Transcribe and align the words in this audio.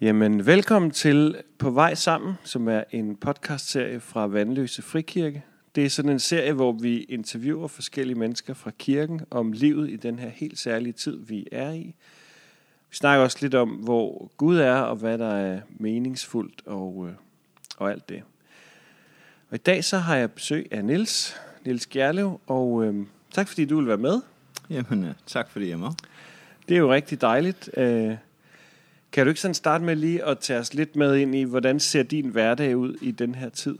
Jamen, 0.00 0.46
velkommen 0.46 0.90
til 0.90 1.36
På 1.58 1.70
vej 1.70 1.94
sammen, 1.94 2.34
som 2.44 2.68
er 2.68 2.84
en 2.90 3.16
podcastserie 3.16 4.00
fra 4.00 4.26
Vandløse 4.26 4.82
Frikirke. 4.82 5.44
Det 5.74 5.84
er 5.84 5.88
sådan 5.88 6.10
en 6.10 6.18
serie, 6.18 6.52
hvor 6.52 6.72
vi 6.72 7.02
interviewer 7.02 7.68
forskellige 7.68 8.18
mennesker 8.18 8.54
fra 8.54 8.70
kirken 8.78 9.20
om 9.30 9.52
livet 9.52 9.90
i 9.90 9.96
den 9.96 10.18
her 10.18 10.28
helt 10.28 10.58
særlige 10.58 10.92
tid, 10.92 11.18
vi 11.26 11.46
er 11.52 11.70
i. 11.70 11.94
Vi 12.90 12.96
snakker 12.96 13.24
også 13.24 13.38
lidt 13.40 13.54
om, 13.54 13.68
hvor 13.68 14.30
Gud 14.36 14.58
er, 14.58 14.76
og 14.76 14.96
hvad 14.96 15.18
der 15.18 15.34
er 15.34 15.60
meningsfuldt 15.70 16.62
og, 16.66 17.06
øh, 17.08 17.14
og 17.76 17.90
alt 17.90 18.08
det. 18.08 18.22
Og 19.50 19.54
i 19.54 19.58
dag 19.58 19.84
så 19.84 19.98
har 19.98 20.16
jeg 20.16 20.32
besøg 20.32 20.68
af 20.70 20.84
Nils, 20.84 21.36
Nils 21.64 21.86
Gerlev, 21.86 22.40
og 22.46 22.84
øh, 22.84 23.06
tak 23.30 23.48
fordi 23.48 23.64
du 23.64 23.76
vil 23.76 23.86
være 23.86 23.96
med. 23.96 24.20
Jamen, 24.70 25.04
øh, 25.04 25.14
tak 25.26 25.50
fordi 25.50 25.66
jeg 25.66 25.72
er 25.72 25.78
med. 25.78 25.90
Det 26.68 26.74
er 26.74 26.78
jo 26.78 26.92
rigtig 26.92 27.20
dejligt. 27.20 27.70
Øh, 27.76 28.16
kan 29.14 29.26
du 29.26 29.28
ikke 29.28 29.40
sådan 29.40 29.54
starte 29.54 29.84
med 29.84 29.96
lige 29.96 30.24
at 30.24 30.38
tage 30.38 30.58
os 30.58 30.74
lidt 30.74 30.96
med 30.96 31.16
ind 31.16 31.34
i, 31.34 31.42
hvordan 31.42 31.80
ser 31.80 32.02
din 32.02 32.28
hverdag 32.28 32.76
ud 32.76 32.94
i 33.02 33.10
den 33.10 33.34
her 33.34 33.48
tid? 33.48 33.78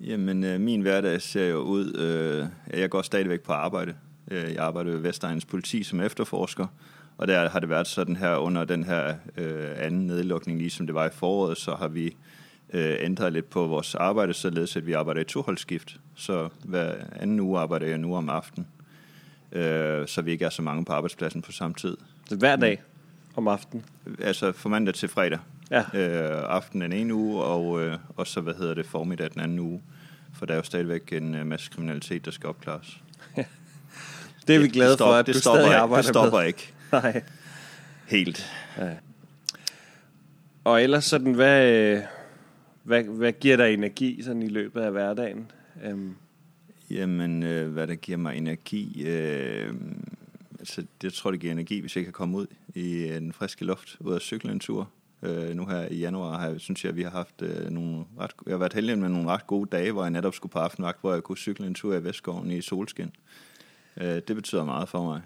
Jamen, 0.00 0.44
øh, 0.44 0.60
min 0.60 0.80
hverdag 0.80 1.22
ser 1.22 1.46
jo 1.46 1.58
ud... 1.58 1.96
Øh, 1.96 2.46
jeg 2.80 2.90
går 2.90 3.02
stadigvæk 3.02 3.40
på 3.40 3.52
arbejde. 3.52 3.94
Øh, 4.30 4.54
jeg 4.54 4.58
arbejder 4.58 4.90
ved 4.90 5.00
Vestegns 5.00 5.44
politi 5.44 5.82
som 5.82 6.00
efterforsker, 6.00 6.66
og 7.18 7.28
der 7.28 7.48
har 7.48 7.60
det 7.60 7.68
været 7.68 7.86
sådan 7.86 8.16
her 8.16 8.36
under 8.36 8.64
den 8.64 8.84
her 8.84 9.14
øh, 9.36 9.70
anden 9.76 10.06
nedlukning, 10.06 10.58
ligesom 10.58 10.86
det 10.86 10.94
var 10.94 11.06
i 11.06 11.10
foråret, 11.12 11.58
så 11.58 11.74
har 11.74 11.88
vi 11.88 12.16
øh, 12.72 12.96
ændret 13.00 13.32
lidt 13.32 13.50
på 13.50 13.66
vores 13.66 13.94
arbejde, 13.94 14.34
således 14.34 14.76
at 14.76 14.86
vi 14.86 14.92
arbejder 14.92 15.20
i 15.20 15.24
toholdsskift. 15.24 16.00
Så 16.14 16.48
hver 16.64 16.94
anden 17.16 17.40
uge 17.40 17.58
arbejder 17.58 17.86
jeg 17.86 17.98
nu 17.98 18.16
om 18.16 18.28
aftenen, 18.28 18.66
øh, 19.52 20.06
så 20.06 20.22
vi 20.22 20.30
ikke 20.30 20.44
er 20.44 20.50
så 20.50 20.62
mange 20.62 20.84
på 20.84 20.92
arbejdspladsen 20.92 21.42
på 21.42 21.52
samme 21.52 21.74
tid. 21.74 21.96
Så 22.28 22.36
hver 22.36 22.56
dag 22.56 22.82
om 23.38 23.48
aftenen? 23.48 23.84
Altså 24.22 24.52
fra 24.52 24.68
mandag 24.68 24.94
til 24.94 25.08
fredag. 25.08 25.38
Ja. 25.70 25.80
Øh, 25.94 26.44
aften 26.48 26.80
den 26.80 26.92
ene 26.92 27.14
uge, 27.14 27.42
og, 27.42 27.82
øh, 27.82 27.98
og 28.16 28.26
så, 28.26 28.40
hvad 28.40 28.54
hedder 28.54 28.74
det, 28.74 28.86
formiddag 28.86 29.30
den 29.34 29.40
anden 29.40 29.58
uge. 29.58 29.82
For 30.34 30.46
der 30.46 30.52
er 30.52 30.56
jo 30.56 30.62
stadigvæk 30.62 31.12
en 31.12 31.34
øh, 31.34 31.46
masse 31.46 31.70
kriminalitet, 31.70 32.24
der 32.24 32.30
skal 32.30 32.48
opklares. 32.48 33.00
Det 34.46 34.56
er 34.56 34.60
vi 34.60 34.68
glade 34.68 34.90
det 34.90 34.98
for, 34.98 35.12
at 35.12 35.26
det 35.26 35.34
du 35.34 35.40
stopper 35.40 35.60
stadig 35.60 35.68
ikke, 35.70 35.76
arbejder 35.76 36.02
Det 36.02 36.08
stopper 36.08 36.38
med. 36.38 36.46
ikke 36.46 36.72
Nej. 36.92 37.22
helt. 38.06 38.52
Og 40.64 40.82
ellers 40.82 41.04
sådan, 41.04 41.32
hvad, 41.32 41.72
øh, 41.72 42.00
hvad, 42.82 43.02
hvad 43.02 43.32
giver 43.32 43.56
dig 43.56 43.74
energi 43.74 44.22
sådan 44.22 44.42
i 44.42 44.48
løbet 44.48 44.80
af 44.80 44.90
hverdagen? 44.90 45.50
Um, 45.92 46.16
Jamen, 46.90 47.42
øh, 47.42 47.72
hvad 47.72 47.86
der 47.86 47.94
giver 47.94 48.18
mig 48.18 48.36
energi... 48.36 49.04
Øh, 49.06 49.74
altså, 50.58 50.84
jeg 51.02 51.12
tror, 51.12 51.30
det 51.30 51.40
giver 51.40 51.52
energi, 51.52 51.80
hvis 51.80 51.96
jeg 51.96 52.04
kan 52.04 52.12
komme 52.12 52.36
ud 52.36 52.46
i 52.74 53.04
en 53.04 53.22
den 53.22 53.32
friske 53.32 53.64
luft, 53.64 53.96
ud 54.00 54.12
og 54.12 54.20
cykle 54.20 54.52
en 54.52 54.60
tur. 54.60 54.88
Øh, 55.22 55.54
nu 55.54 55.66
her 55.66 55.88
i 55.90 55.96
januar 55.98 56.38
har 56.38 56.48
jeg, 56.48 56.60
synes 56.60 56.84
jeg, 56.84 56.96
vi 56.96 57.02
har 57.02 57.10
haft 57.10 57.42
øh, 57.42 57.70
nogle 57.70 58.04
ret, 58.18 58.30
jeg 58.46 58.52
har 58.52 58.58
været 58.58 58.72
heldig 58.72 58.98
med 58.98 59.08
nogle 59.08 59.28
ret 59.28 59.46
gode 59.46 59.68
dage, 59.72 59.92
hvor 59.92 60.02
jeg 60.02 60.10
netop 60.10 60.34
skulle 60.34 60.52
på 60.52 60.58
aftenvagt, 60.58 61.00
hvor 61.00 61.12
jeg 61.12 61.22
kunne 61.22 61.38
cykle 61.38 61.66
en 61.66 61.74
tur 61.74 61.94
i 61.94 62.04
Vestskoven 62.04 62.50
i 62.50 62.62
solskin. 62.62 63.10
Øh, 63.96 64.22
det 64.28 64.36
betyder 64.36 64.64
meget 64.64 64.88
for 64.88 65.04
mig. 65.04 65.20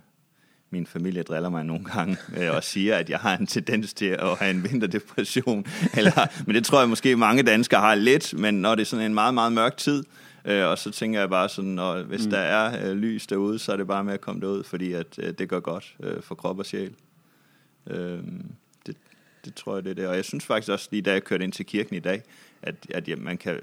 Min 0.70 0.86
familie 0.86 1.22
driller 1.22 1.48
mig 1.48 1.64
nogle 1.64 1.84
gange 1.84 2.16
øh, 2.36 2.54
og 2.56 2.64
siger, 2.64 2.96
at 2.96 3.10
jeg 3.10 3.18
har 3.18 3.36
en 3.36 3.46
tendens 3.46 3.94
til 3.94 4.06
at 4.06 4.38
have 4.38 4.50
en 4.50 4.62
vinterdepression. 4.62 5.66
Eller, 5.96 6.42
men 6.46 6.54
det 6.54 6.64
tror 6.64 6.80
jeg 6.80 6.88
måske 6.88 7.16
mange 7.16 7.42
danskere 7.42 7.80
har 7.80 7.94
lidt, 7.94 8.38
men 8.38 8.54
når 8.54 8.74
det 8.74 8.82
er 8.82 8.86
sådan 8.86 9.06
en 9.06 9.14
meget, 9.14 9.34
meget 9.34 9.52
mørk 9.52 9.76
tid, 9.76 10.04
øh, 10.44 10.66
og 10.66 10.78
så 10.78 10.90
tænker 10.90 11.20
jeg 11.20 11.30
bare 11.30 11.48
sådan, 11.48 11.70
når, 11.70 12.02
hvis 12.02 12.24
mm. 12.24 12.30
der 12.30 12.38
er 12.38 12.90
øh, 12.90 12.96
lys 12.96 13.26
derude, 13.26 13.58
så 13.58 13.72
er 13.72 13.76
det 13.76 13.86
bare 13.86 14.04
med 14.04 14.14
at 14.14 14.20
komme 14.20 14.40
derud, 14.40 14.64
fordi 14.64 14.92
at, 14.92 15.18
øh, 15.18 15.34
det 15.38 15.48
gør 15.48 15.60
godt 15.60 15.96
øh, 16.02 16.22
for 16.22 16.34
krop 16.34 16.58
og 16.58 16.66
sjæl. 16.66 16.94
Øh, 17.86 18.18
det, 18.86 18.96
det 19.44 19.54
tror 19.54 19.74
jeg, 19.74 19.84
det 19.84 19.90
er 19.90 19.94
det. 19.94 20.06
Og 20.06 20.16
jeg 20.16 20.24
synes 20.24 20.44
faktisk 20.44 20.72
også, 20.72 20.88
lige 20.90 21.02
da 21.02 21.12
jeg 21.12 21.24
kørte 21.24 21.44
ind 21.44 21.52
til 21.52 21.66
kirken 21.66 21.96
i 21.96 22.00
dag, 22.00 22.22
at, 22.62 22.74
at 22.90 23.08
ja, 23.08 23.16
man 23.16 23.38
kan 23.38 23.60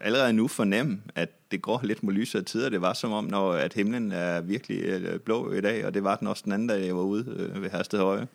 allerede 0.00 0.32
nu 0.32 0.48
fornemme, 0.48 1.00
at 1.14 1.28
det 1.50 1.62
går 1.62 1.80
lidt 1.82 2.02
mod 2.02 2.12
lysere 2.12 2.42
tider. 2.42 2.68
Det 2.68 2.80
var 2.80 2.92
som 2.92 3.12
om, 3.12 3.24
når 3.24 3.52
at 3.52 3.72
himlen 3.72 4.12
er 4.12 4.40
virkelig 4.40 4.84
øh, 4.84 5.20
blå 5.20 5.52
i 5.52 5.60
dag, 5.60 5.86
og 5.86 5.94
det 5.94 6.04
var 6.04 6.16
den 6.16 6.26
også 6.26 6.42
den 6.44 6.52
anden 6.52 6.68
dag, 6.68 6.86
jeg 6.86 6.96
var 6.96 7.02
ude 7.02 7.24
øh, 7.36 7.62
ved 7.62 7.70
Hersted 7.70 7.98
Høje. 7.98 8.28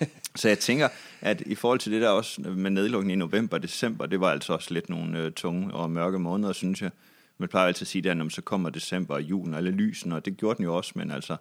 Så 0.36 0.48
jeg 0.48 0.58
tænker, 0.58 0.88
at 1.20 1.40
i 1.40 1.54
forhold 1.54 1.78
til 1.78 1.92
det 1.92 2.02
der 2.02 2.08
også 2.08 2.40
med 2.40 2.70
nedlukningen 2.70 3.20
i 3.20 3.24
november 3.24 3.56
og 3.56 3.62
december, 3.62 4.06
det 4.06 4.20
var 4.20 4.30
altså 4.30 4.52
også 4.52 4.74
lidt 4.74 4.88
nogle 4.88 5.18
øh, 5.18 5.32
tunge 5.32 5.74
og 5.74 5.90
mørke 5.90 6.18
måneder, 6.18 6.52
synes 6.52 6.82
jeg. 6.82 6.90
Man 7.38 7.48
plejer 7.48 7.66
altid 7.66 7.82
at 7.82 7.86
sige, 7.88 8.10
at 8.10 8.32
så 8.32 8.42
kommer 8.42 8.70
december 8.70 9.14
og 9.14 9.22
julen 9.22 9.54
og 9.54 9.58
alle 9.58 9.70
lysen, 9.70 10.12
og 10.12 10.24
det 10.24 10.36
gjorde 10.36 10.56
den 10.56 10.64
jo 10.64 10.76
også, 10.76 10.92
men 10.94 11.10
altså, 11.10 11.36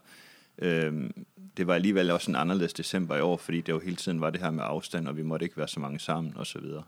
øh, 0.58 1.10
det 1.58 1.68
var 1.68 1.74
alligevel 1.74 2.12
også 2.12 2.32
en 2.32 2.36
anderledes 2.36 2.74
december 2.74 3.16
i 3.16 3.22
år, 3.22 3.38
fordi 3.38 3.62
det 3.62 3.74
jo 3.74 3.80
hele 3.80 3.96
tiden 3.96 4.22
var 4.22 4.30
det 4.30 4.42
her 4.42 4.52
med 4.52 4.64
afstand, 4.68 5.08
og 5.08 5.18
vi 5.18 5.22
måtte 5.24 5.44
ikke 5.44 5.58
være 5.58 5.68
så 5.68 5.80
mange 5.80 6.00
sammen 6.00 6.34
og 6.36 6.48
så 6.48 6.60
videre. 6.60 6.84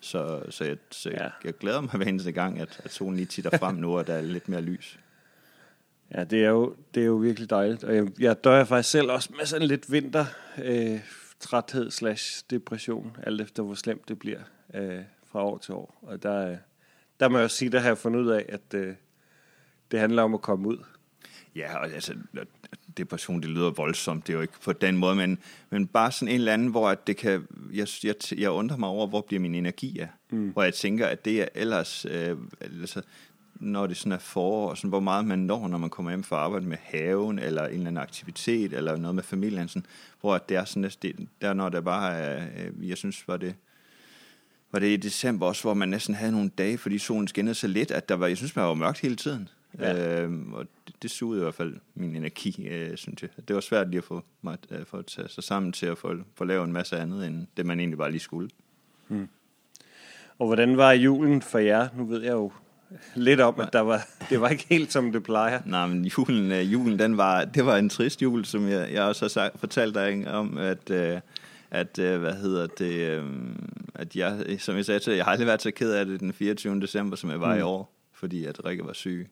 Så, 0.00 0.42
så, 0.50 0.64
jeg, 0.64 0.76
så 0.90 1.10
jeg, 1.10 1.18
Ja. 1.20 1.28
jeg 1.44 1.54
glæder 1.54 1.80
mig 1.80 1.90
hver 1.90 2.06
eneste 2.06 2.32
gang, 2.32 2.58
at, 2.60 2.80
at 2.84 2.92
solen 2.92 3.16
lige 3.16 3.26
titter 3.26 3.58
frem 3.58 3.74
nu, 3.74 3.98
og 3.98 4.06
der 4.06 4.14
er 4.14 4.22
lidt 4.22 4.48
mere 4.48 4.60
lys. 4.60 4.98
ja, 6.14 6.24
det 6.24 6.44
er, 6.44 6.48
jo, 6.50 6.74
det 6.94 7.02
er 7.02 7.06
jo 7.06 7.14
virkelig 7.14 7.50
dejligt. 7.50 7.84
Og 7.84 7.94
jeg, 7.94 8.06
jeg 8.20 8.44
døjer 8.44 8.64
faktisk 8.64 8.90
selv 8.90 9.10
også 9.10 9.30
med 9.38 9.46
sådan 9.46 9.68
lidt 9.68 9.92
vinter 9.92 10.26
øh, 10.64 11.00
træthed 11.40 11.90
slash 11.90 12.44
depression, 12.50 13.16
alt 13.22 13.40
efter 13.40 13.62
hvor 13.62 13.74
slemt 13.74 14.08
det 14.08 14.18
bliver 14.18 14.40
øh, 14.74 15.00
fra 15.26 15.44
år 15.44 15.58
til 15.58 15.74
år. 15.74 15.98
Og 16.02 16.22
der, 16.22 16.50
øh, 16.50 16.56
der 17.20 17.28
må 17.28 17.38
jeg 17.38 17.44
også 17.44 17.56
sige, 17.56 17.70
der 17.70 17.80
har 17.80 17.88
jeg 17.88 17.98
fundet 17.98 18.20
ud 18.20 18.28
af, 18.28 18.44
at 18.48 18.74
øh, 18.74 18.94
det 19.90 20.00
handler 20.00 20.22
om 20.22 20.34
at 20.34 20.42
komme 20.42 20.68
ud. 20.68 20.78
Ja, 21.56 21.78
og 21.78 21.90
altså, 21.90 22.14
depression, 22.96 23.40
det 23.40 23.50
lyder 23.50 23.70
voldsomt, 23.70 24.26
det 24.26 24.32
er 24.32 24.36
jo 24.36 24.42
ikke 24.42 24.60
på 24.64 24.72
den 24.72 24.96
måde, 24.96 25.16
men, 25.16 25.38
men 25.70 25.86
bare 25.86 26.12
sådan 26.12 26.28
en 26.28 26.34
eller 26.34 26.52
anden, 26.52 26.68
hvor 26.68 26.88
at 26.88 27.06
det 27.06 27.16
kan, 27.16 27.46
jeg, 27.72 27.86
jeg, 28.04 28.14
jeg 28.38 28.50
undrer 28.50 28.76
mig 28.76 28.88
over, 28.88 29.06
hvor 29.06 29.20
bliver 29.20 29.40
min 29.40 29.54
energi 29.54 29.98
af, 29.98 30.08
mm. 30.30 30.48
hvor 30.48 30.62
jeg 30.62 30.74
tænker, 30.74 31.06
at 31.06 31.24
det 31.24 31.42
er 31.42 31.46
ellers, 31.54 32.06
øh, 32.10 32.36
altså, 32.60 33.02
når 33.54 33.86
det 33.86 33.96
sådan 33.96 34.12
er 34.12 34.18
forår, 34.18 34.74
sådan, 34.74 34.88
hvor 34.88 35.00
meget 35.00 35.24
man 35.24 35.38
når, 35.38 35.68
når 35.68 35.78
man 35.78 35.90
kommer 35.90 36.10
hjem 36.10 36.22
fra 36.22 36.36
arbejde 36.36 36.66
med 36.66 36.76
haven, 36.82 37.38
eller 37.38 37.66
en 37.66 37.72
eller 37.72 37.86
anden 37.86 38.02
aktivitet, 38.02 38.72
eller 38.72 38.96
noget 38.96 39.14
med 39.14 39.22
familien, 39.22 39.68
sådan, 39.68 39.86
hvor 40.20 40.34
at 40.34 40.48
det 40.48 40.56
er 40.56 40.64
sådan, 40.64 40.90
det, 41.02 41.28
der 41.40 41.52
når 41.52 41.68
det 41.68 41.84
bare 41.84 42.12
er, 42.12 42.46
øh, 42.56 42.88
jeg 42.88 42.96
synes, 42.96 43.28
var 43.28 43.36
det, 43.36 43.54
var 44.72 44.78
det 44.78 44.86
i 44.86 44.96
december 44.96 45.46
også, 45.46 45.62
hvor 45.62 45.74
man 45.74 45.88
næsten 45.88 46.14
havde 46.14 46.32
nogle 46.32 46.50
dage, 46.58 46.78
fordi 46.78 46.98
solen 46.98 47.28
skinnede 47.28 47.54
så 47.54 47.66
lidt, 47.66 47.90
at 47.90 48.08
der 48.08 48.14
var, 48.14 48.26
jeg 48.26 48.36
synes, 48.36 48.56
man 48.56 48.64
var 48.64 48.74
mørkt 48.74 49.00
hele 49.00 49.16
tiden. 49.16 49.48
Ja. 49.78 50.22
Øhm, 50.22 50.52
og 50.52 50.66
det, 50.86 50.94
det 51.02 51.10
sugede 51.10 51.40
i 51.40 51.42
hvert 51.42 51.54
fald 51.54 51.76
min 51.94 52.16
energi, 52.16 52.68
øh, 52.68 52.96
synes 52.96 53.22
jeg. 53.22 53.30
Det 53.48 53.54
var 53.54 53.60
svært 53.60 53.88
lige 53.88 53.98
at 53.98 54.04
få, 54.04 54.22
mig, 54.42 54.58
øh, 54.70 54.86
få 54.86 54.96
at 54.96 55.06
tage 55.06 55.28
sig 55.28 55.44
sammen 55.44 55.72
til 55.72 55.86
at 55.86 55.98
få, 55.98 56.14
få 56.34 56.44
lavet 56.44 56.64
en 56.64 56.72
masse 56.72 56.98
andet, 56.98 57.26
end 57.26 57.46
det 57.56 57.66
man 57.66 57.80
egentlig 57.80 57.98
bare 57.98 58.10
lige 58.10 58.20
skulle. 58.20 58.50
Og 60.38 60.46
hvordan 60.46 60.76
var 60.76 60.92
julen 60.92 61.42
for 61.42 61.58
jer? 61.58 61.88
Nu 61.96 62.04
ved 62.04 62.22
jeg 62.22 62.32
jo 62.32 62.52
lidt 63.14 63.40
om, 63.40 63.60
at 63.60 63.72
der 63.72 63.80
var, 63.80 64.06
det 64.30 64.40
var 64.40 64.48
ikke 64.48 64.66
helt 64.68 64.92
som 64.92 65.12
det 65.12 65.22
plejer. 65.22 65.60
Nej, 65.64 65.86
men 65.86 66.04
julen, 66.04 66.52
øh, 66.52 66.72
julen 66.72 66.98
den 66.98 67.16
var, 67.16 67.44
det 67.44 67.66
var 67.66 67.76
en 67.76 67.88
trist 67.88 68.22
jul, 68.22 68.44
som 68.44 68.68
jeg, 68.68 68.92
jeg 68.92 69.02
også 69.02 69.24
har 69.24 69.28
sagt, 69.28 69.60
fortalt 69.60 69.94
dig 69.94 70.32
om, 70.32 70.58
at, 70.58 70.90
øh, 70.90 71.20
at 71.70 71.98
øh, 71.98 72.20
hvad 72.20 72.34
hedder 72.34 72.66
det, 72.66 72.92
øh, 72.92 73.24
at 73.94 74.16
jeg, 74.16 74.56
som 74.58 74.76
jeg 74.76 74.84
sagde 74.84 75.00
til, 75.00 75.12
jeg 75.12 75.24
har 75.24 75.32
aldrig 75.32 75.46
været 75.46 75.62
så 75.62 75.70
ked 75.70 75.92
af 75.92 76.06
det 76.06 76.20
den 76.20 76.32
24. 76.32 76.80
december, 76.80 77.16
som 77.16 77.30
jeg 77.30 77.40
var 77.40 77.54
mm. 77.54 77.58
i 77.58 77.62
år, 77.62 77.94
fordi 78.12 78.44
at 78.44 78.64
Rikke 78.64 78.84
var 78.84 78.92
syg. 78.92 79.30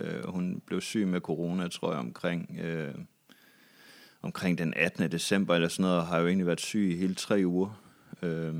Øh, 0.00 0.26
hun 0.28 0.62
blev 0.66 0.80
syg 0.80 1.06
med 1.06 1.20
corona, 1.20 1.68
tror 1.68 1.90
jeg, 1.90 2.00
omkring, 2.00 2.58
øh, 2.62 2.94
omkring 4.22 4.58
den 4.58 4.74
18. 4.76 5.12
december 5.12 5.54
eller 5.54 5.68
sådan 5.68 5.82
noget, 5.82 5.98
og 5.98 6.06
har 6.06 6.18
jo 6.18 6.26
egentlig 6.26 6.46
været 6.46 6.60
syg 6.60 6.90
i 6.90 6.96
hele 6.96 7.14
tre 7.14 7.42
uger. 7.44 7.82
Øh, 8.22 8.54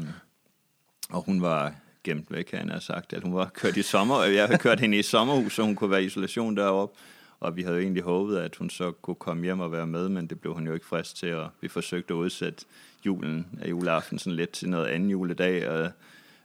og 1.11 1.23
hun 1.23 1.43
var 1.43 1.75
gemt 2.05 2.33
væk, 2.33 2.51
han 2.51 2.69
har 2.69 2.81
sagt, 2.81 3.13
at 3.13 3.23
hun 3.23 3.35
var 3.35 3.51
kørt 3.55 3.77
i 3.77 3.83
sommer, 3.83 4.23
jeg 4.23 4.47
havde 4.47 4.59
kørt 4.59 4.81
hende 4.81 4.99
i 4.99 5.03
sommerhus, 5.03 5.55
så 5.55 5.63
hun 5.63 5.75
kunne 5.75 5.91
være 5.91 6.03
i 6.03 6.07
isolation 6.07 6.57
deroppe, 6.57 6.99
og 7.41 7.57
vi 7.57 7.63
havde 7.63 7.77
jo 7.77 7.83
egentlig 7.83 8.03
håbet, 8.03 8.39
at 8.39 8.57
hun 8.57 8.71
så 8.71 8.91
kunne 8.91 9.15
komme 9.15 9.45
hjem 9.45 9.61
og 9.61 9.73
være 9.73 9.87
med, 9.87 10.09
men 10.09 10.27
det 10.27 10.41
blev 10.41 10.55
hun 10.55 10.67
jo 10.67 10.75
ikke 10.75 10.87
frisk 10.87 11.17
til, 11.17 11.35
og 11.35 11.51
vi 11.61 11.69
forsøgte 11.69 12.15
at 12.15 12.19
udsætte 12.19 12.65
julen 13.07 13.47
af 13.61 13.71
juleaften 13.71 14.19
sådan 14.19 14.37
lidt 14.37 14.51
til 14.51 14.69
noget 14.69 14.87
anden 14.87 15.11
juledag, 15.11 15.69
og, 15.69 15.91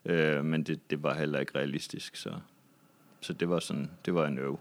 øh, 0.06 0.46
men 0.46 0.64
det, 0.64 0.80
det 0.90 1.04
var 1.04 1.14
heller 1.14 1.40
ikke 1.40 1.58
realistisk, 1.58 2.16
så, 2.16 2.30
så 3.22 3.34
det 3.34 3.50
var 3.50 3.60
sådan, 3.60 3.90
det 4.06 4.16
var 4.16 4.28
en 4.28 4.38
øv. 4.38 4.60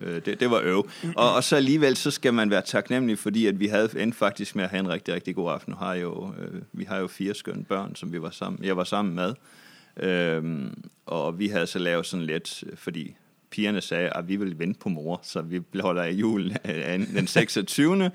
Øh, 0.00 0.24
det, 0.24 0.40
det 0.40 0.50
var 0.50 0.60
øv. 0.64 0.88
Og, 1.16 1.34
og 1.34 1.44
så 1.44 1.56
alligevel, 1.56 1.96
så 1.96 2.10
skal 2.10 2.34
man 2.34 2.50
være 2.50 2.62
taknemmelig, 2.62 3.18
fordi 3.18 3.46
at 3.46 3.60
vi 3.60 3.66
havde 3.66 4.02
endt 4.02 4.14
faktisk 4.14 4.56
med 4.56 4.64
at 4.64 4.70
have 4.70 4.80
en 4.80 4.88
rigtig, 4.88 5.14
rigtig 5.14 5.34
god 5.34 5.52
aften. 5.52 5.70
Nu 5.70 5.76
har 5.76 5.94
jo, 5.94 6.34
øh, 6.38 6.62
vi 6.72 6.84
har 6.84 6.98
jo 6.98 7.06
fire 7.06 7.34
skønne 7.34 7.64
børn, 7.64 7.96
som 7.96 8.12
vi 8.12 8.22
var 8.22 8.30
sammen, 8.30 8.64
jeg 8.64 8.76
var 8.76 8.84
sammen 8.84 9.14
med. 9.14 9.34
Øhm, 9.96 10.84
og 11.06 11.38
vi 11.38 11.48
havde 11.48 11.66
så 11.66 11.78
lavet 11.78 12.06
sådan 12.06 12.26
lidt, 12.26 12.64
fordi 12.74 13.16
pigerne 13.52 13.80
sagde, 13.80 14.10
at 14.10 14.28
vi 14.28 14.36
ville 14.36 14.58
vente 14.58 14.80
på 14.80 14.88
mor, 14.88 15.20
så 15.22 15.42
vi 15.42 15.62
holder 15.80 16.04
jul 16.04 16.52
øh, 16.64 17.14
den 17.14 17.26
26. 17.26 18.04
øh, 18.04 18.10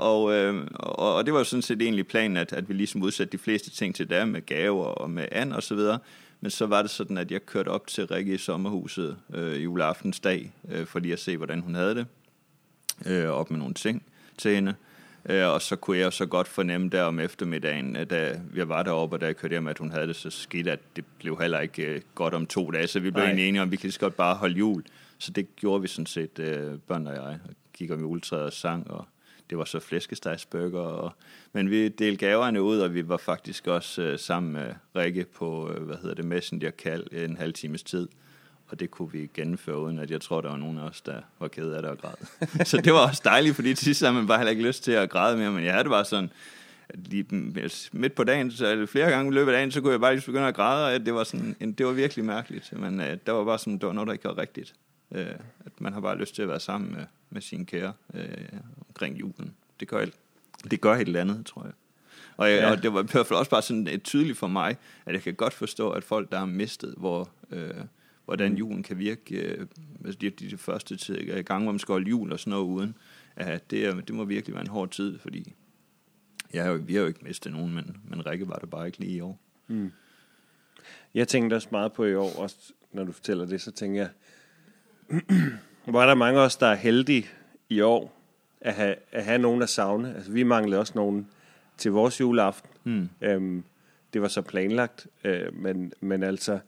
og, 0.00 0.34
øh, 0.34 0.66
og, 0.72 1.14
og 1.14 1.26
det 1.26 1.32
var 1.32 1.40
jo 1.40 1.44
sådan 1.44 1.62
set 1.62 1.82
egentlig 1.82 2.06
planen, 2.06 2.36
at, 2.36 2.52
at 2.52 2.68
vi 2.68 2.74
ligesom 2.74 3.02
udsatte 3.02 3.32
de 3.32 3.42
fleste 3.42 3.70
ting 3.70 3.94
til 3.94 4.10
der 4.10 4.24
med 4.24 4.46
gaver 4.46 4.84
og 4.84 5.10
med 5.10 5.26
and 5.32 5.52
og 5.52 5.62
så 5.62 5.74
videre. 5.74 5.98
Men 6.40 6.50
så 6.50 6.66
var 6.66 6.82
det 6.82 6.90
sådan, 6.90 7.18
at 7.18 7.30
jeg 7.30 7.46
kørte 7.46 7.68
op 7.68 7.86
til 7.86 8.06
Rikke 8.06 8.34
i 8.34 8.38
sommerhuset 8.38 9.16
øh, 9.34 9.64
juleaftensdag, 9.64 10.52
øh, 10.70 10.86
for 10.86 10.98
lige 10.98 11.12
at 11.12 11.20
se, 11.20 11.36
hvordan 11.36 11.60
hun 11.60 11.74
havde 11.74 11.94
det. 11.94 12.06
Øh, 13.06 13.28
op 13.28 13.50
med 13.50 13.58
nogle 13.58 13.74
ting 13.74 14.02
til 14.38 14.54
hende. 14.54 14.70
Øh, 14.70 14.95
og 15.28 15.62
så 15.62 15.76
kunne 15.76 15.98
jeg 15.98 16.12
så 16.12 16.26
godt 16.26 16.48
fornemme 16.48 16.88
der 16.88 17.02
om 17.02 17.20
eftermiddagen, 17.20 17.96
øh, 17.96 18.10
da 18.10 18.40
jeg 18.54 18.68
var 18.68 18.82
deroppe, 18.82 19.16
og 19.16 19.20
da 19.20 19.26
jeg 19.26 19.36
kørte 19.36 19.52
hjem, 19.52 19.66
at 19.66 19.78
hun 19.78 19.90
havde 19.90 20.06
det 20.06 20.16
så 20.16 20.30
skidt, 20.30 20.68
at 20.68 20.80
det 20.96 21.04
blev 21.18 21.38
heller 21.40 21.60
ikke 21.60 21.82
øh, 21.82 22.00
godt 22.14 22.34
om 22.34 22.46
to 22.46 22.70
dage. 22.70 22.86
Så 22.86 23.00
vi 23.00 23.10
blev 23.10 23.24
egentlig 23.24 23.48
enige 23.48 23.62
om, 23.62 23.68
at 23.68 23.72
vi 23.72 23.76
kan 23.76 23.86
lige 23.86 23.92
så 23.92 24.00
godt 24.00 24.16
bare 24.16 24.34
holde 24.34 24.54
jul. 24.54 24.84
Så 25.18 25.30
det 25.30 25.56
gjorde 25.56 25.82
vi 25.82 25.88
sådan 25.88 26.06
set, 26.06 26.38
øh, 26.38 26.78
børn 26.78 27.06
og 27.06 27.14
jeg, 27.14 27.38
gik 27.72 27.90
om 27.90 28.00
juletræet 28.00 28.42
og 28.42 28.52
sang, 28.52 28.90
og 28.90 29.06
det 29.50 29.58
var 29.58 29.64
så 29.64 29.80
flæskestegsburger. 29.80 30.80
Og, 30.80 31.12
men 31.52 31.70
vi 31.70 31.88
delte 31.88 32.26
gaverne 32.26 32.62
ud, 32.62 32.78
og 32.78 32.94
vi 32.94 33.08
var 33.08 33.16
faktisk 33.16 33.66
også 33.66 34.02
øh, 34.02 34.18
sammen 34.18 34.52
med 34.52 34.74
Rikke 34.96 35.26
på, 35.34 35.72
øh, 35.72 35.82
hvad 35.82 35.96
hedder 35.96 36.14
det, 36.14 36.24
Messenger-kald 36.24 37.06
en 37.12 37.36
halv 37.36 37.52
times 37.52 37.82
tid. 37.82 38.08
Og 38.68 38.80
det 38.80 38.90
kunne 38.90 39.12
vi 39.12 39.30
gennemføre, 39.34 39.78
uden 39.78 39.98
at 39.98 40.10
jeg 40.10 40.20
tror, 40.20 40.40
der 40.40 40.48
var 40.48 40.56
nogen 40.56 40.78
af 40.78 40.82
os, 40.82 41.00
der 41.00 41.20
var 41.38 41.48
ked 41.48 41.70
af 41.72 41.82
det 41.82 41.90
og 41.90 41.98
græd. 41.98 42.14
så 42.64 42.76
det 42.76 42.92
var 42.92 43.08
også 43.08 43.22
dejligt, 43.24 43.54
fordi 43.54 43.74
til 43.74 43.84
sidst 43.84 44.00
havde 44.00 44.14
man 44.14 44.26
bare 44.26 44.38
heller 44.38 44.50
ikke 44.50 44.62
lyst 44.62 44.84
til 44.84 44.92
at 44.92 45.10
græde 45.10 45.36
mere, 45.36 45.52
men 45.52 45.64
jeg 45.64 45.72
havde 45.72 45.84
det 45.84 45.90
bare 45.90 46.04
sådan, 46.04 46.30
lige 46.94 47.26
midt 47.92 48.14
på 48.14 48.24
dagen, 48.24 48.50
så 48.50 48.86
flere 48.86 49.10
gange 49.10 49.32
i 49.32 49.34
løbet 49.34 49.52
af 49.52 49.56
dagen, 49.56 49.70
så 49.70 49.80
kunne 49.80 49.92
jeg 49.92 50.00
bare 50.00 50.14
lige 50.14 50.26
begynde 50.26 50.46
at 50.46 50.54
græde, 50.54 50.94
og 50.94 51.06
det 51.06 51.14
var, 51.14 51.24
sådan, 51.24 51.74
det 51.78 51.86
var 51.86 51.92
virkelig 51.92 52.24
mærkeligt. 52.24 52.72
Men 52.72 53.00
uh, 53.00 53.06
der 53.26 53.32
var 53.32 53.44
bare 53.44 53.58
sådan, 53.58 53.72
det 53.72 53.86
var 53.86 53.92
noget, 53.92 54.06
der 54.06 54.12
ikke 54.12 54.24
var 54.24 54.38
rigtigt. 54.38 54.74
Uh, 55.10 55.18
at 55.64 55.80
man 55.80 55.92
har 55.92 56.00
bare 56.00 56.18
lyst 56.18 56.34
til 56.34 56.42
at 56.42 56.48
være 56.48 56.60
sammen 56.60 56.92
med, 56.92 57.04
med 57.30 57.40
sine 57.40 57.66
kære 57.66 57.92
uh, 58.14 58.20
omkring 58.88 59.20
julen. 59.20 59.54
Det 59.80 59.88
gør, 59.88 60.04
det 60.70 60.80
gør 60.80 60.94
helt 60.94 61.16
andet, 61.16 61.46
tror 61.46 61.64
jeg. 61.64 61.72
Og, 62.36 62.50
jeg, 62.50 62.58
ja. 62.58 62.70
og 62.70 62.82
det 62.82 62.94
var 62.94 63.02
i 63.02 63.06
hvert 63.12 63.26
fald 63.26 63.38
også 63.38 63.50
bare 63.50 63.62
sådan 63.62 63.86
et 63.86 64.02
tydeligt 64.02 64.38
for 64.38 64.46
mig, 64.46 64.76
at 65.06 65.14
jeg 65.14 65.22
kan 65.22 65.34
godt 65.34 65.54
forstå, 65.54 65.90
at 65.90 66.04
folk, 66.04 66.32
der 66.32 66.38
har 66.38 66.46
mistet, 66.46 66.94
hvor, 66.96 67.28
øh, 67.50 67.74
hvordan 68.26 68.56
julen 68.56 68.82
kan 68.82 68.98
virke, 68.98 69.40
øh, 69.40 69.66
altså 70.04 70.18
de, 70.20 70.30
de, 70.30 70.50
de 70.50 70.56
første 70.56 70.96
tid, 70.96 71.16
i 71.18 71.42
gang, 71.42 71.62
hvor 71.62 71.72
man 71.72 71.78
skal 71.78 71.92
holde 71.92 72.10
jul 72.10 72.32
og 72.32 72.40
sådan 72.40 72.50
noget 72.50 72.64
uden, 72.64 72.96
at 73.36 73.70
det, 73.70 73.86
er, 73.86 74.00
det 74.00 74.14
må 74.14 74.24
virkelig 74.24 74.54
være 74.54 74.64
en 74.64 74.70
hård 74.70 74.90
tid, 74.90 75.18
fordi 75.18 75.54
jeg 76.52 76.88
vi 76.88 76.94
har 76.94 77.00
jo 77.00 77.06
ikke 77.06 77.24
mistet 77.24 77.52
nogen, 77.52 77.74
men, 77.74 77.96
men 78.04 78.26
Rikke 78.26 78.48
var 78.48 78.56
det 78.56 78.70
bare 78.70 78.86
ikke 78.86 78.98
lige 78.98 79.16
i 79.16 79.20
år. 79.20 79.40
Mm. 79.66 79.92
Jeg 81.14 81.28
tænkte 81.28 81.54
også 81.54 81.68
meget 81.70 81.92
på 81.92 82.04
i 82.04 82.14
år, 82.14 82.32
også 82.38 82.56
når 82.92 83.04
du 83.04 83.12
fortæller 83.12 83.46
det, 83.46 83.60
så 83.60 83.70
tænker 83.70 84.00
jeg, 84.00 84.10
hvor 85.90 86.02
er 86.02 86.06
der 86.06 86.14
mange 86.14 86.40
af 86.40 86.44
os, 86.44 86.56
der 86.56 86.66
er 86.66 86.74
heldige 86.74 87.26
i 87.68 87.80
år, 87.80 88.20
at 88.60 88.74
have, 88.74 88.94
at 89.12 89.24
have 89.24 89.38
nogen 89.38 89.62
at 89.62 89.68
savne. 89.68 90.14
Altså, 90.14 90.32
vi 90.32 90.42
manglede 90.42 90.80
også 90.80 90.92
nogen 90.96 91.28
til 91.76 91.92
vores 91.92 92.20
juleaften. 92.20 92.70
Mm. 92.84 93.08
Øhm, 93.20 93.64
det 94.12 94.22
var 94.22 94.28
så 94.28 94.42
planlagt, 94.42 95.06
øh, 95.24 95.54
men, 95.54 95.92
men 96.00 96.22
altså, 96.22 96.58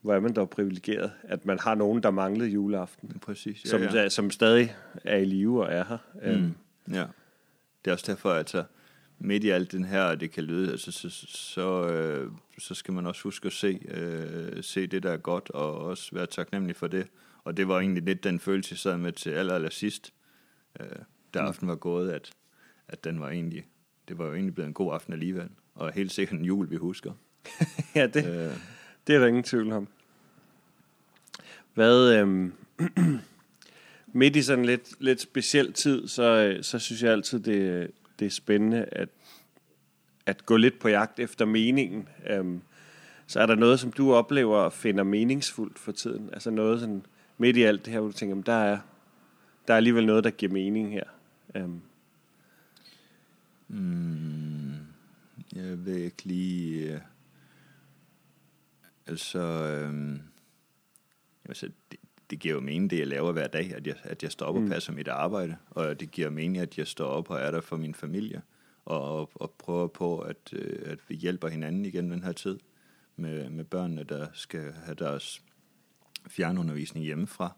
hvor 0.00 0.14
er 0.14 0.20
man 0.20 0.32
dog 0.32 0.50
privilegeret, 0.50 1.12
at 1.22 1.46
man 1.46 1.58
har 1.58 1.74
nogen, 1.74 2.02
der 2.02 2.10
manglede 2.10 2.50
juleaften. 2.50 3.18
Præcis. 3.22 3.64
Ja, 3.64 3.70
som, 3.70 3.82
ja. 3.82 4.08
som 4.08 4.30
stadig 4.30 4.76
er 5.04 5.16
i 5.16 5.24
live 5.24 5.64
og 5.64 5.72
er 5.72 5.84
her. 5.84 5.98
Mm. 6.14 6.20
Øhm. 6.30 6.54
Ja. 6.92 7.06
Det 7.84 7.90
er 7.90 7.92
også 7.92 8.12
derfor, 8.12 8.30
at 8.30 8.50
så 8.50 8.64
midt 9.18 9.44
i 9.44 9.48
alt 9.48 9.72
den 9.72 9.84
her, 9.84 10.14
det 10.14 10.30
kan 10.30 10.44
lyde, 10.44 10.70
altså, 10.70 10.92
så, 10.92 11.10
så, 11.28 11.88
øh, 11.88 12.30
så 12.58 12.74
skal 12.74 12.94
man 12.94 13.06
også 13.06 13.22
huske 13.22 13.46
at 13.46 13.52
se, 13.52 13.80
øh, 13.88 14.62
se 14.62 14.86
det, 14.86 15.02
der 15.02 15.12
er 15.12 15.16
godt, 15.16 15.50
og 15.50 15.78
også 15.78 16.14
være 16.14 16.26
taknemmelig 16.26 16.76
for 16.76 16.86
det. 16.86 17.06
Og 17.44 17.56
det 17.56 17.68
var 17.68 17.80
egentlig 17.80 18.02
lidt 18.02 18.24
den 18.24 18.40
følelse, 18.40 18.72
jeg 18.72 18.78
sad 18.78 18.96
med 18.96 19.12
til 19.12 19.30
aller, 19.30 19.54
aller 19.54 19.70
sidst, 19.70 20.12
øh, 20.80 20.86
da 21.34 21.40
mm. 21.40 21.48
aften 21.48 21.68
var 21.68 21.74
gået, 21.74 22.10
at, 22.10 22.30
at 22.88 23.04
den 23.04 23.20
var 23.20 23.28
egentlig, 23.28 23.66
det 24.08 24.18
var 24.18 24.26
jo 24.26 24.34
egentlig 24.34 24.54
blevet 24.54 24.68
en 24.68 24.74
god 24.74 24.94
aften 24.94 25.12
alligevel. 25.12 25.48
Og 25.74 25.92
helt 25.92 26.12
sikkert 26.12 26.38
en 26.38 26.44
jul, 26.44 26.70
vi 26.70 26.76
husker. 26.76 27.12
ja, 27.94 28.06
det, 28.06 28.26
øh, 28.26 28.56
det 29.08 29.16
er 29.16 29.20
der 29.20 29.26
ingen 29.26 29.42
tvivl 29.42 29.72
om. 29.72 29.88
Hvad, 31.74 32.14
øhm, 32.14 32.52
midt 34.12 34.36
i 34.36 34.42
sådan 34.42 34.64
lidt, 34.64 35.02
lidt 35.02 35.20
speciel 35.20 35.72
tid, 35.72 36.08
så, 36.08 36.22
øh, 36.22 36.64
så 36.64 36.78
synes 36.78 37.02
jeg 37.02 37.12
altid, 37.12 37.40
det, 37.40 37.90
det 38.18 38.26
er 38.26 38.30
spændende 38.30 38.84
at, 38.92 39.08
at 40.26 40.46
gå 40.46 40.56
lidt 40.56 40.78
på 40.78 40.88
jagt 40.88 41.18
efter 41.18 41.44
meningen. 41.44 42.08
Øhm, 42.30 42.60
så 43.26 43.40
er 43.40 43.46
der 43.46 43.54
noget, 43.54 43.80
som 43.80 43.92
du 43.92 44.14
oplever 44.14 44.56
og 44.56 44.72
finder 44.72 45.04
meningsfuldt 45.04 45.78
for 45.78 45.92
tiden? 45.92 46.30
Altså 46.32 46.50
noget 46.50 46.80
sådan 46.80 47.06
midt 47.38 47.56
i 47.56 47.62
alt 47.62 47.84
det 47.84 47.92
her, 47.92 48.00
hvor 48.00 48.08
du 48.08 48.16
tænker, 48.16 48.42
der 48.42 48.52
er, 48.52 48.78
der 49.68 49.74
er 49.74 49.76
alligevel 49.76 50.06
noget, 50.06 50.24
der 50.24 50.30
giver 50.30 50.52
mening 50.52 50.92
her. 50.92 51.04
Øhm. 51.54 51.80
Mm, 53.68 54.72
jeg 55.54 55.86
ved 55.86 55.96
ikke 55.96 56.24
lige... 56.24 56.92
Øh, 56.92 57.00
Altså... 59.08 59.38
Øh, 59.38 60.18
altså 61.44 61.70
det, 61.90 62.00
det 62.30 62.38
giver 62.38 62.54
jo 62.54 62.60
mening, 62.60 62.90
det 62.90 62.98
jeg 62.98 63.06
laver 63.06 63.32
hver 63.32 63.46
dag, 63.46 63.74
at 63.74 63.86
jeg, 63.86 63.94
at 64.02 64.22
jeg 64.22 64.32
står 64.32 64.46
op 64.46 64.54
og 64.54 64.60
mm. 64.60 64.68
passer 64.68 64.92
mit 64.92 65.08
arbejde, 65.08 65.56
og 65.70 66.00
det 66.00 66.10
giver 66.10 66.30
mening, 66.30 66.58
at 66.58 66.78
jeg 66.78 66.86
står 66.86 67.06
op 67.06 67.30
og 67.30 67.38
er 67.38 67.50
der 67.50 67.60
for 67.60 67.76
min 67.76 67.94
familie, 67.94 68.42
og, 68.84 69.02
og, 69.02 69.30
og 69.34 69.54
prøver 69.58 69.86
på, 69.86 70.18
at, 70.18 70.52
øh, 70.52 70.92
at 70.92 70.98
vi 71.08 71.14
hjælper 71.14 71.48
hinanden 71.48 71.84
igen 71.84 72.10
den 72.10 72.22
her 72.22 72.32
tid, 72.32 72.58
med, 73.16 73.50
med 73.50 73.64
børnene, 73.64 74.04
der 74.04 74.26
skal 74.32 74.72
have 74.84 74.94
deres 74.94 75.42
fjernundervisning 76.28 77.04
hjemmefra. 77.06 77.56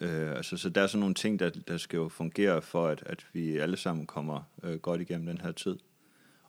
Øh, 0.00 0.30
altså, 0.30 0.56
så 0.56 0.68
der 0.68 0.82
er 0.82 0.86
sådan 0.86 1.00
nogle 1.00 1.14
ting, 1.14 1.38
der, 1.38 1.50
der 1.50 1.76
skal 1.76 1.96
jo 1.96 2.08
fungere 2.08 2.62
for, 2.62 2.88
at, 2.88 3.02
at 3.06 3.26
vi 3.32 3.56
alle 3.56 3.76
sammen 3.76 4.06
kommer 4.06 4.42
øh, 4.62 4.78
godt 4.78 5.00
igennem 5.00 5.26
den 5.26 5.40
her 5.40 5.52
tid. 5.52 5.78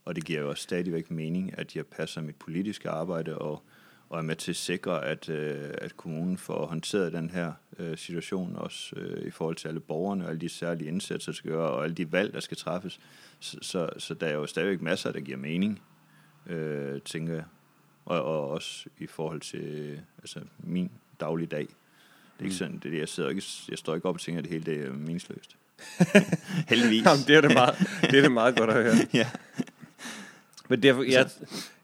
Og 0.05 0.15
det 0.15 0.25
giver 0.25 0.41
jo 0.41 0.49
også 0.49 0.63
stadigvæk 0.63 1.11
mening, 1.11 1.57
at 1.57 1.75
jeg 1.75 1.85
passer 1.85 2.21
mit 2.21 2.35
politiske 2.35 2.89
arbejde 2.89 3.37
og 3.37 3.63
og 4.11 4.17
er 4.17 4.21
med 4.21 4.35
til 4.35 4.51
at 4.51 4.55
sikre, 4.55 5.05
at, 5.05 5.29
øh, 5.29 5.69
at 5.77 5.97
kommunen 5.97 6.37
får 6.37 6.65
håndteret 6.65 7.13
den 7.13 7.29
her 7.29 7.51
øh, 7.79 7.97
situation, 7.97 8.55
også 8.55 8.95
øh, 8.95 9.27
i 9.27 9.31
forhold 9.31 9.55
til 9.55 9.67
alle 9.67 9.79
borgerne 9.79 10.23
og 10.23 10.29
alle 10.29 10.41
de 10.41 10.49
særlige 10.49 10.87
indsatser, 10.87 11.31
der 11.31 11.35
skal 11.35 11.51
gøre, 11.51 11.69
og 11.69 11.83
alle 11.83 11.95
de 11.95 12.11
valg, 12.11 12.33
der 12.33 12.39
skal 12.39 12.57
træffes. 12.57 12.99
Så, 13.39 13.57
så, 13.61 13.89
så 13.97 14.13
der 14.13 14.27
er 14.27 14.33
jo 14.33 14.45
stadigvæk 14.45 14.81
masser, 14.81 15.11
der 15.11 15.19
giver 15.19 15.37
mening, 15.37 15.81
øh, 16.47 17.01
tænker 17.01 17.33
jeg. 17.33 17.43
Og, 18.05 18.23
og 18.23 18.49
også 18.49 18.89
i 18.99 19.07
forhold 19.07 19.41
til 19.41 19.99
altså, 20.17 20.39
min 20.59 20.91
daglige 21.19 21.47
dag. 21.47 21.67
Det 21.67 21.67
er 22.39 22.43
ikke 22.43 22.53
mm. 22.53 22.57
sådan, 22.57 22.79
det, 22.83 22.99
jeg, 22.99 23.09
sidder 23.09 23.29
ikke, 23.29 23.43
jeg 23.69 23.77
står 23.77 23.95
ikke 23.95 24.07
op 24.07 24.15
og 24.15 24.21
tænker, 24.21 24.39
at 24.39 24.43
det 24.43 24.51
hele 24.51 24.65
det 24.65 24.85
er 24.85 24.91
meningsløst. 24.91 25.57
Heldigvis. 26.69 27.05
Jamen, 27.05 27.23
det 27.27 27.35
er 27.35 27.41
det 27.41 27.53
meget, 27.61 27.75
det 28.01 28.17
er 28.17 28.21
det 28.21 28.31
meget 28.31 28.55
godt 28.55 28.69
at 28.69 28.83
høre. 28.83 28.95
ja. 29.13 29.29
Men 30.69 30.83
derfor, 30.83 31.03
jeg, 31.03 31.29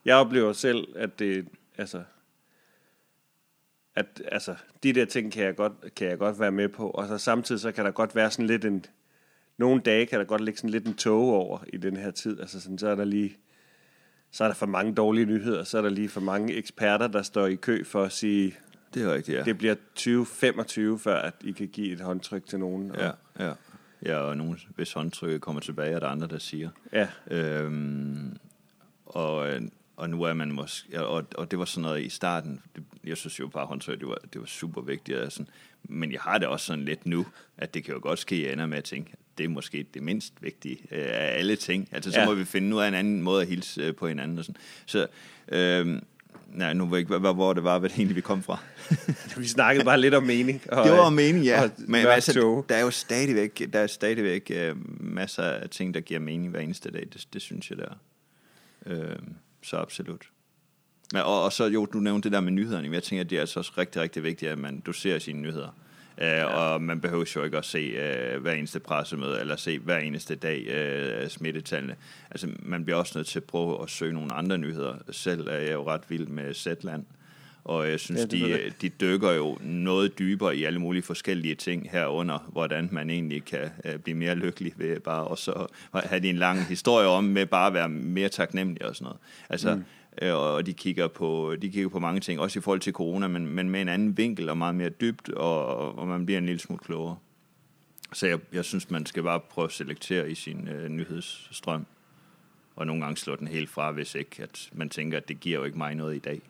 jeg 0.04 0.16
oplever 0.16 0.52
selv, 0.52 0.88
at 0.96 1.18
det, 1.18 1.48
altså, 1.78 2.02
at 3.98 4.22
altså, 4.32 4.54
de 4.82 4.92
der 4.92 5.04
ting 5.04 5.32
kan 5.32 5.44
jeg, 5.44 5.56
godt, 5.56 5.72
kan 5.96 6.08
jeg 6.08 6.18
godt 6.18 6.40
være 6.40 6.52
med 6.52 6.68
på, 6.68 6.90
og 6.90 7.08
så 7.08 7.18
samtidig 7.18 7.60
så 7.60 7.72
kan 7.72 7.84
der 7.84 7.90
godt 7.90 8.14
være 8.14 8.30
sådan 8.30 8.46
lidt 8.46 8.64
en, 8.64 8.84
nogle 9.58 9.80
dage 9.80 10.06
kan 10.06 10.18
der 10.18 10.24
godt 10.24 10.44
ligge 10.44 10.58
sådan 10.58 10.70
lidt 10.70 10.86
en 10.86 10.94
tog 10.94 11.22
over 11.22 11.58
i 11.72 11.76
den 11.76 11.96
her 11.96 12.10
tid, 12.10 12.40
altså 12.40 12.60
sådan, 12.60 12.78
så 12.78 12.88
er 12.88 12.94
der 12.94 13.04
lige, 13.04 13.36
så 14.30 14.44
er 14.44 14.48
der 14.48 14.54
for 14.54 14.66
mange 14.66 14.94
dårlige 14.94 15.26
nyheder, 15.26 15.64
så 15.64 15.78
er 15.78 15.82
der 15.82 15.90
lige 15.90 16.08
for 16.08 16.20
mange 16.20 16.54
eksperter, 16.54 17.06
der 17.06 17.22
står 17.22 17.46
i 17.46 17.54
kø 17.54 17.84
for 17.84 18.02
at 18.02 18.12
sige, 18.12 18.56
det 18.94 19.02
er 19.02 19.14
rigtigt, 19.14 19.38
ja. 19.38 19.44
Det 19.44 19.58
bliver 19.58 19.74
2025, 19.74 20.98
før 20.98 21.16
at 21.16 21.34
I 21.40 21.52
kan 21.52 21.68
give 21.68 21.92
et 21.92 22.00
håndtryk 22.00 22.46
til 22.46 22.58
nogen. 22.58 22.94
Ja, 22.94 23.10
ja. 23.38 23.52
Ja, 24.06 24.16
og 24.16 24.36
nogen, 24.36 24.58
hvis 24.74 24.92
håndtrykket 24.92 25.40
kommer 25.40 25.60
tilbage, 25.60 25.92
er 25.92 25.98
der 25.98 26.06
andre, 26.06 26.26
der 26.26 26.38
siger. 26.38 26.70
Ja. 26.92 27.08
Øhm, 27.30 28.36
og 29.06 29.50
øh, 29.50 29.62
og 29.98 30.10
nu 30.10 30.22
er 30.22 30.34
man 30.34 30.52
måske, 30.52 31.06
og, 31.06 31.26
og 31.34 31.50
det 31.50 31.58
var 31.58 31.64
sådan 31.64 31.82
noget 31.82 32.02
i 32.02 32.08
starten, 32.08 32.60
det, 32.76 32.84
jeg 33.04 33.16
synes 33.16 33.40
jo 33.40 33.48
bare 33.48 33.66
håndtøj, 33.66 33.94
det 33.94 34.08
var, 34.08 34.18
det 34.32 34.40
var 34.40 34.46
super 34.46 34.80
vigtigt, 34.80 35.18
og 35.18 35.32
sådan, 35.32 35.48
men 35.82 36.12
jeg 36.12 36.20
har 36.20 36.38
det 36.38 36.48
også 36.48 36.66
sådan 36.66 36.84
lidt 36.84 37.06
nu, 37.06 37.26
at 37.56 37.74
det 37.74 37.84
kan 37.84 37.94
jo 37.94 38.00
godt 38.02 38.18
ske, 38.18 38.34
at 38.34 38.42
jeg 38.42 38.52
ender 38.52 38.66
med 38.66 38.78
at 38.78 38.84
tænke, 38.84 39.12
det 39.38 39.44
er 39.44 39.48
måske 39.48 39.86
det 39.94 40.02
mindst 40.02 40.32
vigtige 40.40 40.78
øh, 40.90 41.06
af 41.06 41.38
alle 41.38 41.56
ting. 41.56 41.88
Altså 41.92 42.10
så 42.10 42.20
ja. 42.20 42.26
må 42.26 42.34
vi 42.34 42.44
finde 42.44 42.76
ud 42.76 42.80
af 42.80 42.88
en 42.88 42.94
anden 42.94 43.22
måde 43.22 43.42
at 43.42 43.48
hilse 43.48 43.80
øh, 43.80 43.94
på 43.94 44.08
hinanden 44.08 44.38
og 44.38 44.44
sådan. 44.44 44.60
Så, 44.86 45.06
øh, 45.48 46.00
nej, 46.48 46.72
nu 46.72 46.84
ved 46.84 46.92
jeg 46.92 46.98
ikke, 46.98 47.18
hvor, 47.18 47.52
det 47.52 47.64
var, 47.64 47.78
hvad 47.78 47.88
det 47.88 47.96
egentlig 47.96 48.16
vi 48.16 48.20
kom 48.20 48.42
fra. 48.42 48.58
vi 49.40 49.46
snakkede 49.46 49.84
bare 49.84 50.00
lidt 50.00 50.14
om 50.14 50.22
mening. 50.22 50.62
Og, 50.72 50.84
det 50.84 50.92
var 50.92 50.98
om 50.98 51.12
mening, 51.12 51.44
ja. 51.44 51.68
Men 51.78 52.06
altså, 52.06 52.62
der 52.68 52.74
er 52.74 52.80
jo 52.80 52.90
stadigvæk, 52.90 53.68
der 53.72 53.78
er 53.78 53.86
stadigvæk 53.86 54.50
øh, 54.54 54.76
masser 55.00 55.42
af 55.42 55.70
ting, 55.70 55.94
der 55.94 56.00
giver 56.00 56.20
mening 56.20 56.50
hver 56.50 56.60
eneste 56.60 56.90
dag. 56.90 57.08
Det, 57.12 57.26
det 57.32 57.42
synes 57.42 57.70
jeg, 57.70 57.78
der 57.78 57.84
er. 57.84 57.94
Øh, 58.86 59.18
så 59.62 59.76
absolut. 59.76 60.30
Men, 61.12 61.22
og, 61.22 61.44
og 61.44 61.52
så 61.52 61.64
jo, 61.64 61.86
du 61.86 61.98
nævnte 61.98 62.28
det 62.28 62.34
der 62.34 62.40
med 62.40 62.52
nyhederne, 62.52 62.82
men 62.82 62.94
jeg 62.94 63.02
tænker, 63.02 63.24
at 63.24 63.30
det 63.30 63.36
er 63.36 63.40
altså 63.40 63.60
også 63.60 63.72
rigtig, 63.78 64.02
rigtig 64.02 64.22
vigtigt, 64.22 64.50
at 64.50 64.58
man 64.58 64.80
doserer 64.86 65.18
sine 65.18 65.40
nyheder. 65.40 65.68
Uh, 66.16 66.24
ja. 66.24 66.44
Og 66.44 66.82
man 66.82 67.00
behøver 67.00 67.32
jo 67.36 67.42
ikke 67.42 67.58
at 67.58 67.64
se 67.64 67.90
uh, 67.90 68.42
hver 68.42 68.52
eneste 68.52 68.80
pressemøde, 68.80 69.40
eller 69.40 69.56
se 69.56 69.78
hver 69.78 69.98
eneste 69.98 70.34
dag 70.34 70.66
uh, 71.22 71.28
smittetallene. 71.28 71.96
Altså, 72.30 72.48
man 72.58 72.84
bliver 72.84 72.98
også 72.98 73.18
nødt 73.18 73.26
til 73.26 73.38
at 73.38 73.44
prøve 73.44 73.82
at 73.82 73.90
søge 73.90 74.12
nogle 74.12 74.32
andre 74.32 74.58
nyheder. 74.58 74.96
Selv 75.10 75.48
er 75.48 75.56
jeg 75.56 75.72
jo 75.72 75.86
ret 75.86 76.02
vild 76.08 76.26
med 76.26 76.54
Zetland, 76.54 77.04
og 77.64 77.90
jeg 77.90 78.00
synes, 78.00 78.20
ja, 78.20 78.26
de, 78.26 78.72
de 78.80 78.88
dykker 78.88 79.32
jo 79.32 79.58
noget 79.60 80.18
dybere 80.18 80.56
i 80.56 80.64
alle 80.64 80.78
mulige 80.78 81.02
forskellige 81.02 81.54
ting 81.54 81.90
herunder, 81.90 82.38
hvordan 82.52 82.88
man 82.92 83.10
egentlig 83.10 83.44
kan 83.44 83.70
uh, 83.84 84.00
blive 84.00 84.16
mere 84.16 84.34
lykkelig 84.34 84.72
ved 84.76 85.00
bare 85.00 85.24
og 85.24 85.38
så 85.38 85.66
have 85.94 86.26
en 86.26 86.36
lang 86.36 86.64
historie 86.64 87.06
om 87.06 87.24
med 87.24 87.46
bare 87.46 87.66
at 87.66 87.74
være 87.74 87.88
mere 87.88 88.28
taknemmelig 88.28 88.84
og 88.84 88.96
sådan 88.96 89.04
noget. 89.04 89.18
Altså, 89.48 89.74
mm. 89.74 90.28
uh, 90.28 90.34
og 90.34 90.66
de 90.66 90.72
kigger, 90.72 91.08
på, 91.08 91.56
de 91.62 91.70
kigger 91.70 91.88
på 91.88 91.98
mange 91.98 92.20
ting, 92.20 92.40
også 92.40 92.58
i 92.58 92.62
forhold 92.62 92.80
til 92.80 92.92
corona, 92.92 93.28
men, 93.28 93.46
men 93.46 93.70
med 93.70 93.80
en 93.80 93.88
anden 93.88 94.16
vinkel 94.16 94.48
og 94.48 94.58
meget 94.58 94.74
mere 94.74 94.88
dybt, 94.88 95.28
og, 95.28 95.98
og 95.98 96.08
man 96.08 96.26
bliver 96.26 96.38
en 96.38 96.46
lille 96.46 96.60
smule 96.60 96.78
klogere. 96.84 97.16
Så 98.12 98.26
jeg, 98.26 98.38
jeg 98.52 98.64
synes, 98.64 98.90
man 98.90 99.06
skal 99.06 99.22
bare 99.22 99.40
prøve 99.40 99.64
at 99.64 99.72
selektere 99.72 100.30
i 100.30 100.34
sin 100.34 100.68
øh, 100.68 100.88
nyhedsstrøm, 100.88 101.86
og 102.76 102.86
nogle 102.86 103.02
gange 103.02 103.16
slå 103.16 103.36
den 103.36 103.48
helt 103.48 103.70
fra, 103.70 103.90
hvis 103.90 104.14
ikke 104.14 104.42
at 104.42 104.70
man 104.72 104.88
tænker, 104.88 105.16
at 105.16 105.28
det 105.28 105.40
giver 105.40 105.58
jo 105.58 105.64
ikke 105.64 105.78
mig 105.78 105.94
noget 105.94 106.16
i 106.16 106.18
dag. 106.18 106.40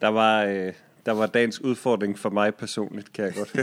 Der 0.00 0.08
var, 0.08 0.42
øh, 0.42 0.72
der 1.06 1.12
var 1.12 1.26
dagens 1.26 1.60
udfordring 1.60 2.18
for 2.18 2.30
mig 2.30 2.54
personligt, 2.54 3.12
kan 3.12 3.24
jeg 3.24 3.34
godt 3.34 3.56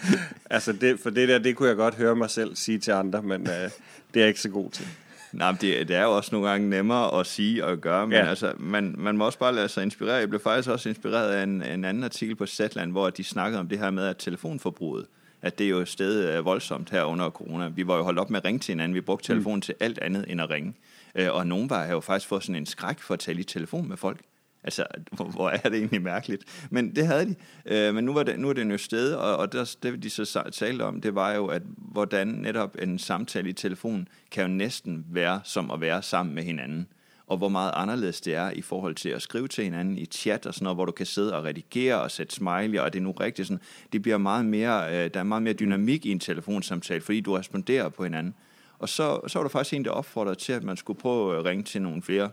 altså 0.50 0.72
det, 0.72 1.00
for 1.00 1.10
det 1.10 1.28
der, 1.28 1.38
det 1.38 1.56
kunne 1.56 1.68
jeg 1.68 1.76
godt 1.76 1.94
høre 1.94 2.16
mig 2.16 2.30
selv 2.30 2.56
sige 2.56 2.78
til 2.78 2.90
andre, 2.90 3.22
men 3.22 3.40
øh, 3.40 3.46
det 3.46 3.70
er 4.14 4.20
jeg 4.20 4.28
ikke 4.28 4.40
så 4.40 4.48
god 4.48 4.70
til. 4.70 4.86
Nej, 5.32 5.50
men 5.50 5.58
det, 5.60 5.88
det 5.88 5.96
er 5.96 6.02
jo 6.02 6.16
også 6.16 6.28
nogle 6.32 6.50
gange 6.50 6.70
nemmere 6.70 7.20
at 7.20 7.26
sige 7.26 7.64
og 7.64 7.78
gøre, 7.78 8.06
men 8.06 8.16
ja. 8.18 8.26
altså, 8.26 8.52
man, 8.58 8.94
man 8.98 9.16
må 9.16 9.26
også 9.26 9.38
bare 9.38 9.54
lade 9.54 9.68
sig 9.68 9.82
inspirere. 9.82 10.14
Jeg 10.14 10.28
blev 10.28 10.40
faktisk 10.40 10.68
også 10.68 10.88
inspireret 10.88 11.30
af 11.30 11.42
en, 11.42 11.62
en 11.62 11.84
anden 11.84 12.04
artikel 12.04 12.36
på 12.36 12.46
Zetland, 12.46 12.90
hvor 12.90 13.10
de 13.10 13.24
snakkede 13.24 13.60
om 13.60 13.68
det 13.68 13.78
her 13.78 13.90
med, 13.90 14.06
at 14.06 14.16
telefonforbruget, 14.16 15.06
at 15.42 15.58
det 15.58 15.64
er 15.64 15.70
jo 15.70 15.84
stadig 15.84 16.38
øh, 16.38 16.44
voldsomt 16.44 16.90
her 16.90 17.02
under 17.04 17.30
corona. 17.30 17.68
Vi 17.68 17.86
var 17.86 17.96
jo 17.96 18.02
holdt 18.02 18.18
op 18.18 18.30
med 18.30 18.40
at 18.40 18.44
ringe 18.44 18.58
til 18.58 18.72
hinanden. 18.72 18.94
Vi 18.94 19.00
brugte 19.00 19.26
telefonen 19.26 19.56
mm. 19.56 19.60
til 19.60 19.74
alt 19.80 19.98
andet 19.98 20.24
end 20.28 20.40
at 20.40 20.50
ringe. 20.50 20.74
Øh, 21.14 21.34
og 21.34 21.46
nogen 21.46 21.70
var 21.70 21.86
jo 21.86 22.00
faktisk 22.00 22.28
fået 22.28 22.42
sådan 22.42 22.56
en 22.56 22.66
skræk 22.66 22.98
for 22.98 23.14
at 23.14 23.20
tale 23.20 23.40
i 23.40 23.44
telefon 23.44 23.88
med 23.88 23.96
folk. 23.96 24.20
Altså, 24.64 24.84
hvor, 25.12 25.24
hvor 25.24 25.48
er 25.48 25.68
det 25.68 25.74
egentlig 25.74 26.02
mærkeligt. 26.02 26.44
Men 26.70 26.96
det 26.96 27.06
havde 27.06 27.26
de. 27.26 27.34
Øh, 27.66 27.94
men 27.94 28.04
nu, 28.04 28.12
var 28.12 28.22
det, 28.22 28.38
nu 28.38 28.48
er 28.48 28.52
det 28.52 28.70
jo 28.70 28.78
sted, 28.78 29.14
og, 29.14 29.36
og 29.36 29.52
der, 29.52 29.76
det 29.82 30.02
de 30.02 30.10
så 30.10 30.50
talte 30.52 30.82
om, 30.82 31.00
det 31.00 31.14
var 31.14 31.32
jo, 31.32 31.46
at 31.46 31.62
hvordan 31.76 32.28
netop 32.28 32.76
en 32.82 32.98
samtale 32.98 33.48
i 33.48 33.52
telefon 33.52 34.08
kan 34.30 34.42
jo 34.42 34.48
næsten 34.48 35.06
være 35.10 35.40
som 35.44 35.70
at 35.70 35.80
være 35.80 36.02
sammen 36.02 36.34
med 36.34 36.42
hinanden. 36.42 36.86
Og 37.26 37.38
hvor 37.38 37.48
meget 37.48 37.72
anderledes 37.74 38.20
det 38.20 38.34
er 38.34 38.50
i 38.50 38.62
forhold 38.62 38.94
til 38.94 39.08
at 39.08 39.22
skrive 39.22 39.48
til 39.48 39.64
hinanden 39.64 39.98
i 39.98 40.06
chat 40.06 40.46
og 40.46 40.54
sådan 40.54 40.64
noget, 40.64 40.76
hvor 40.76 40.84
du 40.84 40.92
kan 40.92 41.06
sidde 41.06 41.36
og 41.36 41.44
redigere 41.44 42.00
og 42.00 42.10
sætte 42.10 42.34
smiley, 42.34 42.78
og 42.78 42.92
det 42.92 42.98
er 42.98 43.02
nu 43.02 43.12
rigtigt 43.12 43.48
sådan. 43.48 43.62
Det 43.92 44.02
bliver 44.02 44.18
meget 44.18 44.46
mere, 44.46 45.04
øh, 45.04 45.10
der 45.14 45.20
er 45.20 45.24
meget 45.24 45.42
mere 45.42 45.54
dynamik 45.54 46.06
i 46.06 46.12
en 46.12 46.20
telefonsamtale, 46.20 47.00
fordi 47.00 47.20
du 47.20 47.32
responderer 47.32 47.88
på 47.88 48.04
hinanden. 48.04 48.34
Og 48.78 48.88
så, 48.88 49.20
så 49.26 49.38
var 49.38 49.42
der 49.44 49.48
faktisk 49.48 49.74
en, 49.74 49.84
der 49.84 49.90
opfordrede 49.90 50.34
til, 50.34 50.52
at 50.52 50.62
man 50.62 50.76
skulle 50.76 51.00
prøve 51.00 51.38
at 51.38 51.44
ringe 51.44 51.64
til 51.64 51.82
nogle 51.82 52.02
flere. 52.02 52.30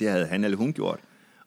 Det 0.00 0.10
havde 0.10 0.26
han 0.26 0.44
eller 0.44 0.58
hun 0.58 0.72
gjort. 0.72 1.00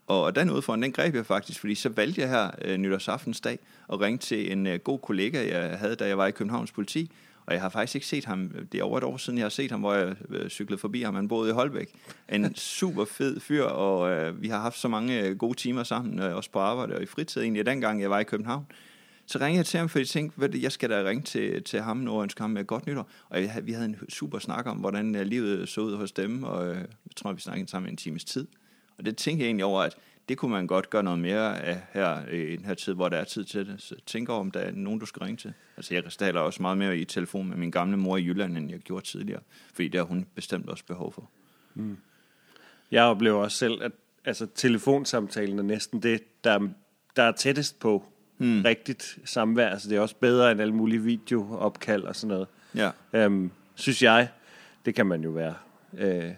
Og 0.08 0.36
den 0.36 0.50
udfordring, 0.50 0.84
den 0.84 0.92
greb 0.92 1.16
jeg 1.16 1.26
faktisk, 1.26 1.60
fordi 1.60 1.76
så 1.76 1.90
valgte 1.90 2.22
jeg 2.22 2.30
her 2.30 2.52
øh, 2.62 2.78
nytårsaftensdag 2.78 3.60
at 3.94 4.02
ringe 4.02 4.18
til 4.18 4.52
en 4.52 4.68
øh, 4.68 4.80
god 4.80 5.00
kollega, 5.00 5.48
jeg 5.48 5.80
havde, 5.80 5.96
da 5.96 6.08
jeg 6.08 6.18
var 6.18 6.28
i 6.28 6.32
Københavns 6.32 6.72
politi. 6.72 7.12
Og 7.46 7.54
jeg 7.54 7.62
har 7.62 7.70
faktisk 7.70 7.96
ikke 7.96 8.08
set 8.08 8.26
ham, 8.26 8.52
det 8.72 8.80
er 8.80 8.84
over 8.84 8.98
et 8.98 9.04
år 9.04 9.18
siden, 9.18 9.38
jeg 9.38 9.46
har 9.46 9.50
set 9.50 9.72
ham, 9.72 9.80
hvor 9.80 9.94
jeg 9.94 10.16
øh, 10.30 10.50
cyklede 10.50 10.80
forbi 10.80 11.02
ham, 11.02 11.16
han 11.16 11.28
boede 11.28 11.50
i 11.50 11.54
Holbæk. 11.54 11.90
En 12.30 12.56
super 12.80 13.06
fed 13.06 13.40
fyr, 13.40 13.64
og 13.64 14.12
øh, 14.12 14.42
vi 14.42 14.48
har 14.48 14.60
haft 14.60 14.80
så 14.80 14.88
mange 14.88 15.22
øh, 15.22 15.38
gode 15.38 15.58
timer 15.58 15.84
sammen, 15.84 16.20
øh, 16.20 16.36
også 16.36 16.50
på 16.52 16.60
arbejde 16.60 16.96
og 16.96 17.04
i 17.04 17.06
fritid 17.06 17.42
egentlig, 17.42 17.66
dengang 17.66 18.02
jeg 18.02 18.10
var 18.10 18.20
i 18.20 18.24
København. 18.24 18.66
Så 19.26 19.40
ringede 19.40 19.58
jeg 19.58 19.66
til 19.66 19.80
ham, 19.80 19.90
fordi 19.90 20.02
jeg 20.02 20.08
tænkte, 20.08 20.62
jeg 20.62 20.72
skal 20.72 20.90
da 20.90 21.04
ringe 21.04 21.24
til, 21.24 21.64
til 21.64 21.82
ham 21.82 21.98
nu 21.98 22.12
og 22.12 22.24
ønske 22.24 22.42
ham 22.42 22.58
et 22.58 22.68
godt 22.68 22.88
nytår. 22.88 23.10
Og 23.30 23.42
jeg, 23.42 23.62
vi 23.64 23.72
havde 23.72 23.86
en 23.86 23.98
super 24.10 24.40
snak 24.40 24.68
om, 24.68 24.78
hvordan 24.78 25.12
livet 25.12 25.70
så 25.70 25.82
ud 25.82 25.96
hos 25.96 26.12
dem, 26.12 26.44
og 26.44 26.68
øh, 26.68 26.78
jeg 26.78 27.16
tror, 27.16 27.34
vi 27.34 27.42
snakkede 27.42 27.70
sammen 27.70 27.92
en 27.92 27.98
times 27.98 28.24
tid. 28.24 28.48
Og 28.98 29.06
det 29.06 29.18
tænkte 29.18 29.44
jeg 29.44 29.48
egentlig 29.48 29.66
over, 29.66 29.82
at 29.82 29.98
det 30.30 30.38
kunne 30.38 30.52
man 30.52 30.68
godt 30.68 30.90
gøre 30.90 31.04
noget 31.04 31.20
mere 31.20 31.62
af 31.64 31.82
her 31.94 32.28
i 32.28 32.56
den 32.56 32.66
her 32.66 32.74
tid, 32.74 32.94
hvor 32.94 33.10
der 33.10 33.18
er 33.18 33.24
tid 33.24 33.44
til 33.44 33.68
det. 33.68 33.82
Så 33.82 33.96
tænk 34.06 34.30
over, 34.30 34.40
om 34.40 34.52
der 34.52 34.60
er 34.60 34.72
nogen, 34.72 35.00
du 35.00 35.06
skal 35.06 35.24
ringe 35.24 35.38
til. 35.38 35.54
Altså 35.78 35.94
jeg 35.94 36.04
taler 36.04 36.40
også 36.40 36.62
meget 36.62 36.78
mere 36.78 36.98
i 36.98 37.06
telefon 37.06 37.50
med 37.50 37.58
min 37.58 37.72
gamle 37.72 37.98
mor 37.98 38.18
i 38.18 38.26
Jylland, 38.26 38.58
end 38.58 38.72
jeg 38.72 38.80
gjorde 38.80 39.06
tidligere. 39.06 39.42
Fordi 39.74 39.88
der 39.88 39.98
har 40.00 40.06
hun 40.06 40.26
bestemt 40.36 40.70
også 40.70 40.86
behov 40.86 41.14
for. 41.14 41.30
Mm. 41.74 41.98
Jeg 42.92 43.04
oplever 43.04 43.44
også 43.44 43.58
selv, 43.58 43.84
at 43.84 43.92
altså, 44.26 44.48
telefonsamtalen 44.56 45.60
er 45.60 45.64
næsten 45.64 46.04
det, 46.04 46.44
der, 46.44 46.70
der 47.16 47.24
er 47.24 47.32
tættest 47.32 47.80
på 47.80 48.06
mm. 48.38 48.62
rigtigt 48.62 49.18
samvær. 49.26 49.70
Altså 49.70 49.90
det 49.90 49.98
er 49.98 50.02
også 50.02 50.16
bedre 50.16 50.52
end 50.52 50.62
alle 50.62 50.74
mulige 50.74 51.02
videoopkald 51.02 52.04
og 52.04 52.16
sådan 52.16 52.34
noget. 52.34 52.48
Ja. 52.76 52.92
Øhm, 53.14 53.52
synes 53.76 54.04
jeg, 54.04 54.30
det 54.86 54.96
kan 54.96 55.06
man 55.06 55.24
jo 55.24 55.30
være. 55.30 55.56
Øh, 55.98 56.32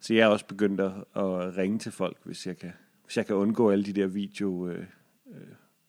så 0.00 0.14
jeg 0.14 0.22
er 0.22 0.26
også 0.26 0.46
begyndt 0.46 0.80
at, 0.80 0.92
at 1.16 1.56
ringe 1.56 1.78
til 1.78 1.92
folk, 1.92 2.16
hvis 2.24 2.46
jeg 2.46 2.58
kan, 2.58 2.72
hvis 3.04 3.16
jeg 3.16 3.26
kan 3.26 3.36
undgå 3.36 3.70
alle 3.70 3.84
de 3.84 3.92
der 3.92 4.06
video, 4.06 4.68
øh, 4.68 4.84
øh 5.26 5.36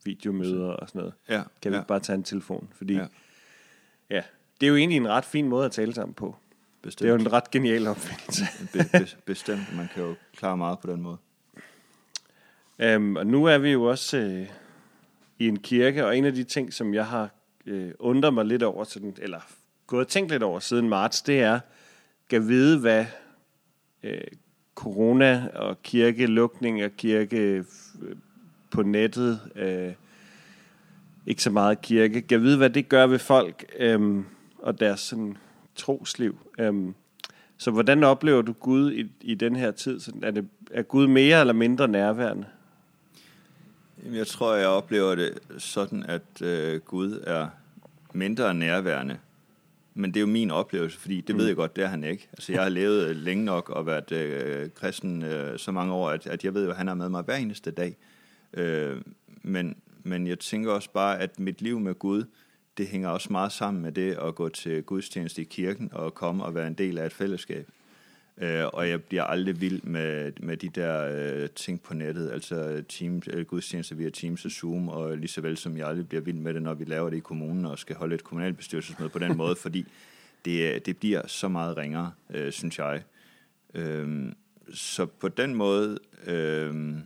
videomøder 0.06 0.68
og 0.68 0.90
sådan 0.90 1.00
noget. 1.00 1.14
Ja, 1.30 1.44
kan 1.62 1.72
vi 1.72 1.78
ja. 1.78 1.84
bare 1.84 2.00
tage 2.00 2.16
en 2.16 2.24
telefon? 2.24 2.70
Fordi 2.76 2.94
ja. 2.94 3.08
ja, 4.10 4.22
det 4.62 4.68
er 4.68 4.70
jo 4.70 4.76
egentlig 4.76 4.98
en 4.98 5.08
ret 5.08 5.26
fin 5.26 5.48
måde 5.48 5.66
at 5.66 5.72
tale 5.72 5.94
sammen 5.94 6.14
på. 6.14 6.36
Bestemt. 6.82 7.00
Det 7.00 7.08
er 7.08 7.14
jo 7.14 7.20
en 7.20 7.34
ret 7.34 7.52
genial 7.52 7.88
opfindelse. 7.88 8.44
be, 8.74 8.80
be, 8.92 9.08
bestemt, 9.26 9.76
man 9.76 9.90
kan 9.94 10.04
jo 10.04 10.16
klare 10.36 10.58
meget 10.58 10.80
på 10.80 10.92
den 10.92 11.02
måde. 11.02 11.18
Um, 12.96 13.16
og 13.16 13.28
nu 13.28 13.46
er 13.46 13.58
vi 13.58 13.72
jo 13.72 13.84
også 13.84 14.18
øh, 14.18 14.48
i 15.40 15.48
en 15.48 15.60
kirke, 15.60 16.06
og 16.06 16.18
en 16.18 16.26
af 16.26 16.34
de 16.34 16.44
ting, 16.44 16.74
som 16.74 16.94
jeg 16.94 17.08
har 17.08 17.30
øh, 17.66 17.92
undret 18.00 18.34
mig 18.34 18.46
lidt 18.46 18.64
over, 18.64 18.84
sådan, 18.84 19.16
eller 19.18 19.40
gået 19.88 20.06
og 20.06 20.08
tænkt 20.08 20.32
lidt 20.32 20.44
over 20.44 20.60
siden 20.60 20.90
marts, 20.90 21.22
det 21.22 21.42
er, 21.42 21.60
at 22.32 22.48
vide, 22.48 22.80
hvad 22.80 23.06
øh, 24.04 24.22
corona 24.76 25.48
og 25.56 25.84
kirkelukning 25.84 26.84
og 26.84 26.92
kirke 26.98 27.38
øh, 27.38 27.66
på 28.72 28.82
nettet, 28.82 29.40
øh, 29.56 29.94
ikke 31.28 31.44
så 31.44 31.50
meget 31.50 31.82
kirke. 31.82 32.24
Jeg 32.32 32.42
ved, 32.42 32.58
hvad 32.58 32.70
det 32.70 32.90
gør 32.90 33.08
ved 33.08 33.20
folk 33.20 33.66
øh, 33.80 34.24
og 34.60 34.80
deres 34.80 35.00
sådan, 35.00 35.38
trosliv. 35.76 36.38
Øh, 36.60 36.94
så 37.58 37.72
hvordan 37.72 38.04
oplever 38.04 38.42
du 38.42 38.54
Gud 38.54 38.92
i, 38.92 39.12
i 39.22 39.36
den 39.36 39.56
her 39.56 39.72
tid? 39.72 40.00
Sådan, 40.00 40.24
er, 40.24 40.32
det, 40.32 40.48
er 40.72 40.82
Gud 40.82 41.08
mere 41.08 41.40
eller 41.40 41.54
mindre 41.54 41.88
nærværende? 41.88 42.46
Jeg 44.12 44.28
tror, 44.28 44.56
jeg 44.56 44.68
oplever 44.68 45.16
det 45.16 45.40
sådan, 45.58 46.04
at 46.04 46.42
øh, 46.42 46.80
Gud 46.80 47.24
er 47.28 47.48
mindre 48.14 48.54
nærværende 48.54 49.18
men 49.94 50.14
det 50.14 50.18
er 50.18 50.22
jo 50.22 50.28
min 50.28 50.52
oplevelse, 50.52 51.00
fordi 51.00 51.22
det 51.22 51.36
mm. 51.36 51.40
ved 51.40 51.48
jeg 51.48 51.56
godt, 51.56 51.76
det 51.76 51.84
er 51.84 51.88
han 51.88 52.04
ikke. 52.04 52.30
Altså, 52.34 52.52
jeg 52.52 52.62
har 52.62 52.70
levet 52.70 53.16
længe 53.16 53.46
nok 53.46 53.70
og 53.70 53.86
været 53.86 54.12
øh, 54.12 54.70
kristen 54.76 55.24
øh, 55.24 55.60
så 55.60 55.72
mange 55.72 55.94
år, 55.94 56.10
at, 56.10 56.28
at 56.28 56.44
jeg 56.44 56.54
ved 56.54 56.64
jo, 56.64 56.72
at 56.72 56.78
han 56.78 56.88
er 56.88 56.94
med 56.94 57.10
mig 57.10 57.24
hver 57.24 57.36
eneste 57.36 57.72
dag. 57.72 57.98
Øh, 58.54 59.02
men, 59.42 59.76
men 60.04 60.28
jeg 60.28 60.40
tænker 60.40 60.72
også 60.72 60.92
bare, 60.92 61.20
at 61.20 61.40
mit 61.40 61.62
liv 61.62 61.80
med 61.80 61.96
Gud, 61.96 62.24
det 62.78 62.88
hænger 62.88 63.10
også 63.10 63.28
meget 63.32 63.52
sammen 63.52 63.84
med 63.84 63.92
det 63.92 64.14
at 64.14 64.36
gå 64.36 64.50
til 64.50 64.84
gudstjeneste 64.84 65.42
i 65.42 65.46
kirken 65.46 65.90
og 65.94 66.14
komme 66.14 66.44
og 66.44 66.56
være 66.56 66.68
en 66.68 66.74
del 66.74 66.98
af 66.98 67.06
et 67.06 67.14
fællesskab. 67.14 67.70
Øh, 68.42 68.66
og 68.74 68.90
jeg 68.90 69.04
bliver 69.04 69.24
aldrig 69.24 69.62
vild 69.62 69.84
med, 69.84 70.32
med 70.40 70.58
de 70.58 70.70
der 70.70 71.08
øh, 71.12 71.50
ting 71.50 71.82
på 71.82 71.94
nettet, 71.94 72.32
altså 72.32 72.84
teams, 72.90 73.28
øh, 73.28 73.46
gudstjenester 73.46 73.96
via 73.96 74.10
Teams 74.10 74.46
og 74.46 74.52
Zoom, 74.52 74.90
og 74.90 75.18
lige 75.18 75.28
så 75.28 75.42
vel 75.42 75.58
som 75.58 75.78
jeg 75.78 75.88
aldrig 75.88 76.10
bliver 76.10 76.22
vild 76.22 76.38
med 76.38 76.54
det, 76.54 76.62
når 76.62 76.74
vi 76.74 76.86
laver 76.86 77.10
det 77.10 77.18
i 77.18 77.20
kommunen 77.20 77.66
og 77.66 77.80
skal 77.80 77.96
holde 77.96 78.16
et 78.16 78.24
kommunalbestyrelsesmøde 78.24 79.10
på 79.10 79.20
den 79.20 79.38
måde, 79.38 79.56
fordi 79.56 79.86
det, 80.46 80.86
det 80.86 80.98
bliver 80.98 81.28
så 81.28 81.48
meget 81.48 81.78
ringere, 81.78 82.12
øh, 82.30 82.52
synes 82.52 82.80
jeg. 82.80 83.04
Øh, 83.74 84.32
så 84.74 85.06
på 85.06 85.28
den 85.28 85.56
måde 85.56 86.00
øhm, 86.28 86.96
øh, 86.96 87.04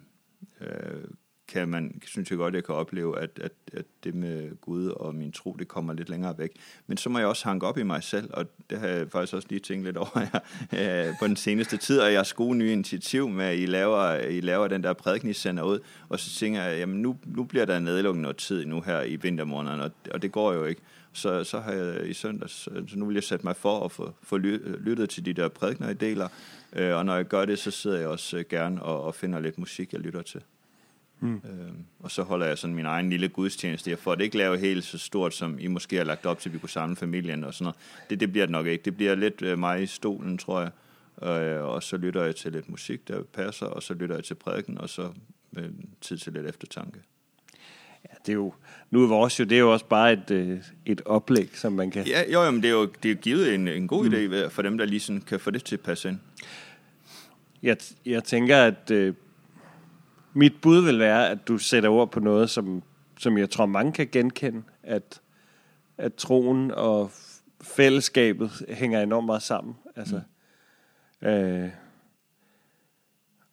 øh, 0.61 1.03
kan 1.47 1.69
man, 1.69 2.01
synes 2.05 2.29
jeg 2.29 2.37
godt, 2.37 2.53
jeg 2.53 2.63
kan 2.63 2.75
opleve, 2.75 3.19
at, 3.19 3.39
at, 3.43 3.51
at 3.73 3.85
det 4.03 4.15
med 4.15 4.61
Gud 4.61 4.87
og 4.87 5.15
min 5.15 5.31
tro, 5.31 5.55
det 5.59 5.67
kommer 5.67 5.93
lidt 5.93 6.09
længere 6.09 6.37
væk. 6.37 6.49
Men 6.87 6.97
så 6.97 7.09
må 7.09 7.19
jeg 7.19 7.27
også 7.27 7.45
hanke 7.45 7.67
op 7.67 7.77
i 7.77 7.83
mig 7.83 8.03
selv, 8.03 8.29
og 8.33 8.45
det 8.69 8.79
har 8.79 8.87
jeg 8.87 9.11
faktisk 9.11 9.33
også 9.33 9.47
lige 9.49 9.59
tænkt 9.59 9.85
lidt 9.85 9.97
over 9.97 10.19
her, 10.19 11.07
øh, 11.07 11.13
på 11.19 11.27
den 11.27 11.35
seneste 11.35 11.77
tid, 11.77 11.99
og 11.99 12.11
jeg 12.11 12.19
har 12.19 12.33
gode 12.35 12.57
nye 12.57 12.71
initiativ 12.71 13.29
med, 13.29 13.45
at 13.45 13.57
I 13.59 13.65
laver, 13.65 14.19
I 14.19 14.41
laver 14.41 14.67
den 14.67 14.83
der 14.83 14.93
prædiken, 14.93 15.29
I 15.29 15.33
sender 15.33 15.63
ud, 15.63 15.79
og 16.09 16.19
så 16.19 16.39
tænker 16.39 16.63
jeg, 16.63 16.79
jamen 16.79 17.01
nu, 17.01 17.17
nu 17.25 17.43
bliver 17.43 17.65
der 17.65 17.79
nedlukket 17.79 18.21
noget 18.21 18.37
tid 18.37 18.65
nu 18.65 18.81
her 18.81 19.01
i 19.01 19.15
vintermånederne, 19.15 19.83
og, 19.83 19.91
og 20.11 20.21
det 20.21 20.31
går 20.31 20.53
jo 20.53 20.65
ikke. 20.65 20.81
Så, 21.13 21.43
så 21.43 21.59
har 21.59 21.71
jeg 21.71 22.07
i 22.07 22.13
søndags, 22.13 22.53
så 22.53 22.93
nu 22.95 23.05
vil 23.05 23.13
jeg 23.13 23.23
sætte 23.23 23.45
mig 23.45 23.55
for 23.55 23.85
at 23.85 23.91
få, 23.91 24.13
få 24.23 24.37
lyttet 24.37 25.09
til 25.09 25.25
de 25.25 25.33
der 25.33 25.47
prædikner, 25.47 25.89
I 25.89 25.93
deler, 25.93 26.27
øh, 26.73 26.95
og 26.95 27.05
når 27.05 27.15
jeg 27.15 27.25
gør 27.25 27.45
det, 27.45 27.59
så 27.59 27.71
sidder 27.71 27.99
jeg 27.99 28.07
også 28.07 28.37
øh, 28.37 28.45
gerne 28.49 28.83
og, 28.83 29.03
og 29.03 29.15
finder 29.15 29.39
lidt 29.39 29.57
musik, 29.57 29.93
jeg 29.93 30.01
lytter 30.01 30.21
til. 30.21 30.41
Mm. 31.19 31.33
Øhm, 31.33 31.85
og 31.99 32.11
så 32.11 32.23
holder 32.23 32.45
jeg 32.45 32.57
sådan 32.57 32.75
min 32.75 32.85
egen 32.85 33.09
lille 33.09 33.29
gudstjeneste. 33.29 33.89
Jeg 33.89 33.99
får 33.99 34.15
det 34.15 34.23
ikke 34.23 34.37
lavet 34.37 34.59
helt 34.59 34.83
så 34.83 34.97
stort, 34.97 35.33
som 35.33 35.59
I 35.59 35.67
måske 35.67 35.97
har 35.97 36.03
lagt 36.03 36.25
op 36.25 36.39
til, 36.39 36.49
at 36.49 36.53
vi 36.53 36.59
kunne 36.59 36.69
samle 36.69 36.95
familien 36.95 37.43
og 37.43 37.53
sådan 37.53 37.63
noget. 37.63 37.75
Det, 38.09 38.19
det 38.19 38.31
bliver 38.31 38.45
det 38.45 38.51
nok 38.51 38.65
ikke. 38.67 38.85
Det 38.85 38.97
bliver 38.97 39.15
lidt 39.15 39.41
øh, 39.41 39.59
mig 39.59 39.83
i 39.83 39.85
stolen, 39.85 40.37
tror 40.37 40.61
jeg. 40.61 40.71
Øh, 41.23 41.63
og 41.63 41.83
så 41.83 41.97
lytter 41.97 42.23
jeg 42.23 42.35
til 42.35 42.51
lidt 42.51 42.69
musik, 42.69 43.07
der 43.07 43.23
passer, 43.23 43.65
og 43.65 43.83
så 43.83 43.93
lytter 43.93 44.15
jeg 44.15 44.23
til 44.23 44.35
prædiken, 44.35 44.77
og 44.77 44.89
så 44.89 45.09
øh, 45.57 45.69
tid 46.01 46.17
til 46.17 46.33
lidt 46.33 46.45
eftertanke. 46.45 46.99
Ja, 48.09 48.15
det 48.25 48.29
er 48.29 48.35
jo, 48.35 48.53
nu 48.91 49.03
er 49.03 49.07
vores 49.07 49.39
jo, 49.39 49.45
det 49.45 49.55
er 49.55 49.59
jo 49.59 49.73
også 49.73 49.85
bare 49.85 50.13
et, 50.13 50.31
øh, 50.31 50.57
et 50.85 51.01
oplæg, 51.05 51.49
som 51.53 51.73
man 51.73 51.91
kan... 51.91 52.07
Ja, 52.07 52.31
jo, 52.31 52.43
jo 52.43 52.51
men 52.51 52.61
det 52.61 52.69
er 52.69 52.73
jo 52.73 52.85
det 53.03 53.11
er 53.11 53.15
givet 53.15 53.53
en, 53.53 53.67
en 53.67 53.87
god 53.87 54.05
mm. 54.05 54.13
idé 54.13 54.47
for 54.47 54.61
dem, 54.61 54.77
der 54.77 54.85
lige 54.85 54.99
sådan 54.99 55.21
kan 55.21 55.39
få 55.39 55.51
det 55.51 55.63
til 55.63 55.75
at 55.75 55.81
passe 55.81 56.09
ind. 56.09 56.19
Jeg, 57.63 57.77
jeg 58.05 58.23
tænker, 58.23 58.57
at 58.57 58.91
øh, 58.91 59.13
mit 60.37 60.61
bud 60.61 60.81
vil 60.81 60.99
være, 60.99 61.29
at 61.29 61.47
du 61.47 61.57
sætter 61.57 61.89
ord 61.89 62.11
på 62.11 62.19
noget, 62.19 62.49
som, 62.49 62.83
som 63.19 63.37
jeg 63.37 63.49
tror 63.49 63.65
mange 63.65 63.91
kan 63.91 64.07
genkende, 64.11 64.63
at, 64.83 65.21
at 65.97 66.13
troen 66.13 66.71
og 66.71 67.11
fællesskabet 67.61 68.65
hænger 68.69 69.01
enormt 69.01 69.25
meget 69.25 69.41
sammen. 69.41 69.75
Altså, 69.95 70.21
mm. 71.21 71.27
øh, 71.27 71.69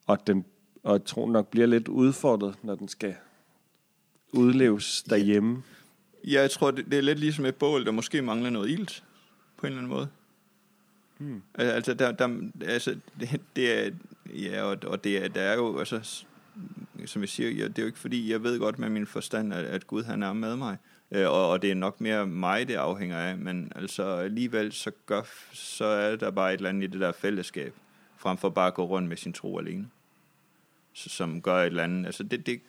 og, 0.06 0.26
den, 0.26 0.44
og 0.82 1.04
troen 1.04 1.32
nok 1.32 1.48
bliver 1.48 1.66
lidt 1.66 1.88
udfordret, 1.88 2.54
når 2.62 2.74
den 2.74 2.88
skal 2.88 3.14
udleves 4.32 5.02
derhjemme. 5.02 5.62
Ja, 6.24 6.40
jeg 6.40 6.50
tror, 6.50 6.70
det, 6.70 6.84
det 6.84 6.98
er 6.98 7.02
lidt 7.02 7.18
ligesom 7.18 7.44
et 7.44 7.56
bål, 7.56 7.84
der 7.84 7.90
måske 7.92 8.22
mangler 8.22 8.50
noget 8.50 8.70
ilt, 8.70 9.04
på 9.56 9.66
en 9.66 9.72
eller 9.72 9.82
anden 9.82 9.96
måde. 9.96 10.08
Hmm. 11.18 11.42
Altså, 11.54 11.94
der, 11.94 12.12
der, 12.12 12.50
altså 12.66 12.96
det, 13.20 13.40
det 13.56 13.72
er, 13.72 13.90
ja, 14.26 14.62
og, 14.62 14.76
og 14.86 15.04
det 15.04 15.24
er, 15.24 15.28
der 15.28 15.40
er 15.40 15.54
jo, 15.54 15.78
altså, 15.78 16.24
som 17.06 17.22
jeg 17.22 17.28
siger, 17.28 17.50
jeg, 17.50 17.68
det 17.68 17.78
er 17.78 17.82
jo 17.82 17.86
ikke 17.86 17.98
fordi, 17.98 18.30
jeg 18.30 18.42
ved 18.42 18.58
godt 18.58 18.78
med 18.78 18.88
min 18.88 19.06
forstand, 19.06 19.54
at, 19.54 19.64
at 19.64 19.86
Gud 19.86 20.02
han 20.02 20.22
er 20.22 20.32
med 20.32 20.56
mig, 20.56 20.76
øh, 21.10 21.28
og, 21.28 21.48
og 21.48 21.62
det 21.62 21.70
er 21.70 21.74
nok 21.74 22.00
mere 22.00 22.26
mig, 22.26 22.68
det 22.68 22.74
afhænger 22.74 23.18
af, 23.18 23.38
men 23.38 23.72
altså 23.76 24.04
alligevel, 24.04 24.72
så, 24.72 24.90
gør, 25.06 25.22
så 25.52 25.84
er 25.84 26.16
der 26.16 26.30
bare 26.30 26.54
et 26.54 26.58
eller 26.58 26.68
andet 26.68 26.82
i 26.82 26.86
det 26.86 27.00
der 27.00 27.12
fællesskab, 27.12 27.74
frem 28.16 28.36
for 28.36 28.48
bare 28.48 28.66
at 28.66 28.74
gå 28.74 28.84
rundt 28.84 29.08
med 29.08 29.16
sin 29.16 29.32
tro 29.32 29.58
alene, 29.58 29.88
så, 30.92 31.08
som 31.08 31.42
gør 31.42 31.56
et 31.56 31.66
eller 31.66 31.84
andet, 31.84 32.06
altså 32.06 32.22
det, 32.22 32.46
det, 32.46 32.60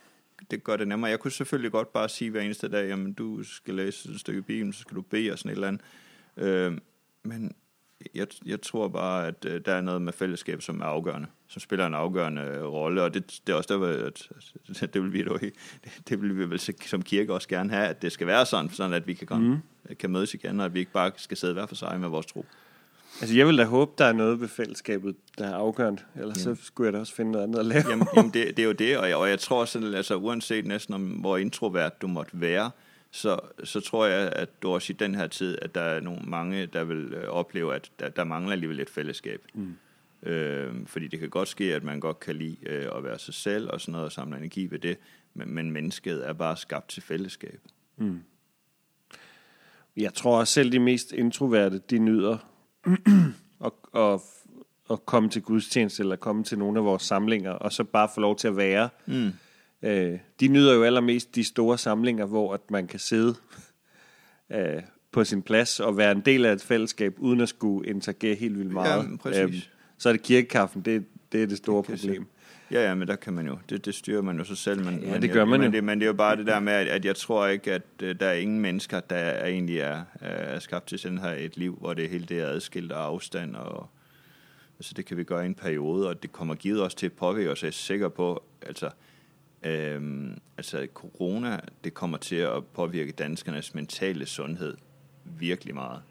det 0.52 0.64
gør 0.64 0.78
det 0.78 0.88
nemmere. 0.88 1.10
Jeg 1.10 1.20
kunne 1.20 1.32
selvfølgelig 1.32 1.72
godt 1.72 1.94
bare 1.94 2.10
sige 2.10 2.32
hver 2.32 2.42
eneste 2.42 2.68
dag, 2.68 2.88
jamen 2.88 3.14
du 3.14 3.44
skal 3.44 3.74
læse 3.74 4.10
et 4.12 4.20
stykke 4.20 4.42
Bibel, 4.42 4.74
så 4.74 4.80
skal 4.80 4.96
du 4.96 5.02
bede 5.02 5.32
og 5.32 5.40
sådan 5.40 5.52
et 5.52 5.56
eller 5.56 5.68
andet. 5.68 5.82
Øh, 6.38 6.78
men 7.24 7.56
jeg, 8.16 8.28
jeg 8.46 8.62
tror 8.62 8.88
bare, 8.88 9.28
at 9.28 9.46
øh, 9.46 9.62
der 9.66 9.74
er 9.74 9.82
noget 9.82 10.02
med 10.02 10.14
fællesskab, 10.14 10.62
som 10.62 10.82
er 10.82 10.86
afgørende, 10.86 11.28
som 11.54 11.60
spiller 11.60 11.88
en 11.88 11.94
afgørende 11.94 12.42
øh, 12.42 12.64
rolle, 12.64 13.04
og 13.04 13.14
det, 13.14 13.40
det 13.48 13.54
er 13.54 13.58
også 13.58 13.78
der, 13.78 14.08
at, 14.08 14.30
at 14.82 14.94
det 14.94 15.04
vil 15.04 15.14
vi, 15.14 15.24
det, 15.24 15.54
det 16.10 16.22
vil 16.22 16.38
vi 16.38 16.50
vel 16.50 16.60
som 16.86 17.02
kirke 17.02 17.34
også 17.34 17.48
gerne 17.48 17.70
have, 17.70 17.88
at 17.88 18.02
det 18.02 18.12
skal 18.12 18.28
være 18.28 18.46
sådan, 18.46 18.70
sådan 18.70 18.94
at 18.94 19.08
vi 19.08 19.14
kan, 19.14 19.28
komme, 19.28 19.62
mm. 19.90 19.96
kan 19.96 20.10
mødes 20.10 20.34
igen, 20.34 20.60
og 20.60 20.66
at 20.66 20.74
vi 20.74 20.80
ikke 20.80 20.92
bare 20.92 21.12
skal 21.18 21.38
sidde 21.38 21.54
hver 21.54 21.66
for 21.66 21.76
sig 21.76 22.00
med 22.00 22.10
vores 22.10 22.26
tro. 22.26 22.46
Altså, 23.22 23.36
jeg 23.36 23.48
vil 23.48 23.58
da 23.58 23.64
håbe, 23.64 23.92
der 23.98 24.06
er 24.06 24.14
noget 24.14 24.42
ved 24.42 24.48
fællesskabet, 24.48 25.16
der 25.38 25.48
er 25.48 25.56
afgørende. 25.56 26.02
Ellers 26.16 26.38
ja. 26.38 26.42
så 26.42 26.56
skulle 26.64 26.86
jeg 26.86 26.94
da 26.94 27.00
også 27.00 27.16
finde 27.16 27.32
noget 27.32 27.44
andet 27.44 27.60
at 27.60 27.66
lave. 27.66 27.84
Jamen, 27.90 28.08
jamen 28.16 28.32
det, 28.34 28.48
det, 28.58 28.60
er 28.60 28.68
jo 28.68 28.72
det, 28.72 28.98
og 28.98 29.10
jeg, 29.10 29.16
og 29.16 29.30
jeg 29.30 29.40
tror 29.40 29.66
sådan, 29.66 29.94
altså 29.94 30.16
uanset 30.16 30.66
næsten 30.66 30.94
om, 30.94 31.02
hvor 31.02 31.38
introvert 31.38 32.02
du 32.02 32.08
måtte 32.08 32.32
være, 32.34 32.72
så, 33.12 33.40
så 33.64 33.80
tror 33.80 34.06
jeg, 34.06 34.34
at 34.36 34.50
du 34.62 34.70
også 34.70 34.94
i 34.94 34.96
den 34.96 35.16
her 35.16 35.28
tid, 35.28 35.58
at 35.62 35.76
der 35.76 35.82
er 35.82 36.00
nogle 36.00 36.22
mange, 36.24 36.66
der 36.66 36.84
vil 36.84 37.14
øh, 37.14 37.30
opleve, 37.30 37.76
at 37.76 37.92
der, 38.00 38.10
der 38.10 38.24
mangler 38.24 38.52
alligevel 38.52 38.80
et 38.80 38.90
fællesskab. 38.90 39.42
Mm. 39.54 39.76
Øh, 40.24 40.74
fordi 40.86 41.08
det 41.08 41.20
kan 41.20 41.30
godt 41.30 41.48
ske, 41.48 41.76
at 41.76 41.84
man 41.84 42.00
godt 42.00 42.20
kan 42.20 42.36
lide 42.36 42.58
øh, 42.66 42.98
at 42.98 43.04
være 43.04 43.20
sig 43.20 43.34
selv 43.34 43.70
og 43.70 43.82
sådan 43.82 43.92
noget, 43.92 44.06
og 44.06 44.12
samle 44.12 44.38
energi 44.38 44.68
ved 44.72 44.80
det, 44.80 44.98
men, 45.34 45.54
men 45.54 45.72
mennesket 45.72 46.28
er 46.28 46.34
bare 46.34 46.58
skabt 46.58 46.90
til 46.90 47.04
fællesskab. 47.04 47.60
Mm. 47.98 48.20
Jeg 49.98 50.14
tror 50.14 50.40
også 50.40 50.54
selv 50.54 50.72
de 50.72 50.80
mest 50.80 51.12
introverte, 51.12 51.78
de 51.90 52.00
nyder 52.00 52.38
at, 53.66 53.72
at, 53.96 54.20
at 54.92 55.06
komme 55.06 55.30
til 55.30 55.42
gudstjeneste, 55.42 56.04
eller 56.04 56.16
komme 56.16 56.44
til 56.44 56.60
nogle 56.60 56.80
af 56.80 56.86
vores 56.86 57.04
samlinger, 57.04 57.52
og 57.52 57.74
så 57.74 57.84
bare 57.84 58.10
få 58.16 58.22
lov 58.22 58.36
til 58.36 58.48
at 58.48 58.58
være. 58.58 58.90
Mm 59.06 59.32
Øh, 59.84 60.20
de 60.40 60.48
nyder 60.48 60.74
jo 60.74 60.84
allermest 60.84 61.36
de 61.36 61.44
store 61.44 61.78
samlinger, 61.78 62.26
hvor 62.26 62.54
at 62.54 62.72
man 62.72 62.88
kan 62.88 63.00
sidde 63.00 63.36
øh, 64.56 64.82
på 65.12 65.24
sin 65.24 65.42
plads 65.42 65.80
og 65.80 65.98
være 65.98 66.12
en 66.12 66.22
del 66.22 66.46
af 66.46 66.54
et 66.54 66.62
fællesskab, 66.62 67.16
uden 67.18 67.42
at 67.42 67.50
skulle 67.50 67.90
interagere 67.90 68.36
helt 68.36 68.58
vildt 68.58 68.72
meget. 68.74 69.12
Ja, 69.12 69.18
præcis. 69.18 69.42
Øh, 69.42 69.73
så 70.04 70.10
er 70.10 70.14
det 70.14 70.22
kirkekaffen, 70.22 70.82
det, 70.82 71.06
det 71.32 71.44
er 71.44 71.48
det 71.48 71.58
store 71.58 71.84
det 71.88 72.00
problem. 72.00 72.28
Ja, 72.72 72.88
ja, 72.88 72.96
men 72.96 73.08
der 73.08 73.16
kan 73.16 73.34
man 73.34 73.48
jo, 73.48 73.58
det, 73.70 73.86
det 73.86 73.96
styrer 73.96 74.22
man 74.22 74.38
jo 74.38 74.44
sig 74.44 74.58
selv. 74.58 74.86
Men, 74.86 75.00
ja, 75.00 75.12
men, 75.12 75.22
det 75.22 75.32
gør 75.32 75.46
man 75.46 75.60
men, 75.60 75.70
jo. 75.70 75.76
Det, 75.76 75.84
men 75.84 76.00
det 76.00 76.06
er 76.06 76.08
jo 76.08 76.14
bare 76.14 76.36
det 76.36 76.48
der 76.48 76.60
med, 76.60 76.74
at, 76.74 76.88
at 76.88 77.06
jeg 77.06 77.16
tror 77.16 77.48
ikke, 77.48 77.74
at 77.74 77.82
uh, 78.04 78.10
der 78.10 78.26
er 78.26 78.34
ingen 78.34 78.60
mennesker, 78.60 79.00
der 79.00 79.16
er, 79.16 79.48
egentlig 79.48 79.80
er, 79.80 80.02
er 80.22 80.60
skabt 80.60 80.88
til 80.88 81.00
sådan 81.00 81.18
her 81.18 81.30
et 81.30 81.58
liv, 81.58 81.78
hvor 81.80 81.94
det 81.94 82.10
hele 82.10 82.26
det 82.26 82.40
er 82.40 82.48
adskilt 82.48 82.92
og 82.92 83.06
afstand. 83.06 83.56
Og, 83.56 83.90
altså 84.80 84.94
det 84.94 85.06
kan 85.06 85.18
vi 85.18 85.24
gøre 85.24 85.44
i 85.44 85.46
en 85.46 85.56
periode, 85.56 86.10
og 86.10 86.24
det 86.24 86.32
kommer 86.32 86.56
givet 86.56 86.84
os 86.84 86.96
til 86.96 87.06
at 87.06 87.14
påvirke 87.14 87.52
os. 87.52 87.64
Jeg 87.64 87.68
er 87.68 87.72
sikker 87.72 88.10
på, 88.10 88.44
altså 88.62 88.90
Øhm, 89.66 90.38
altså 90.58 90.88
corona, 90.94 91.60
det 91.84 91.94
kommer 91.94 92.18
til 92.18 92.36
at 92.36 92.66
påvirke 92.66 93.12
danskernes 93.12 93.76
mentale 93.76 94.26
sundhed 94.26 94.78
virkelig 95.24 95.76
meget. 95.76 96.02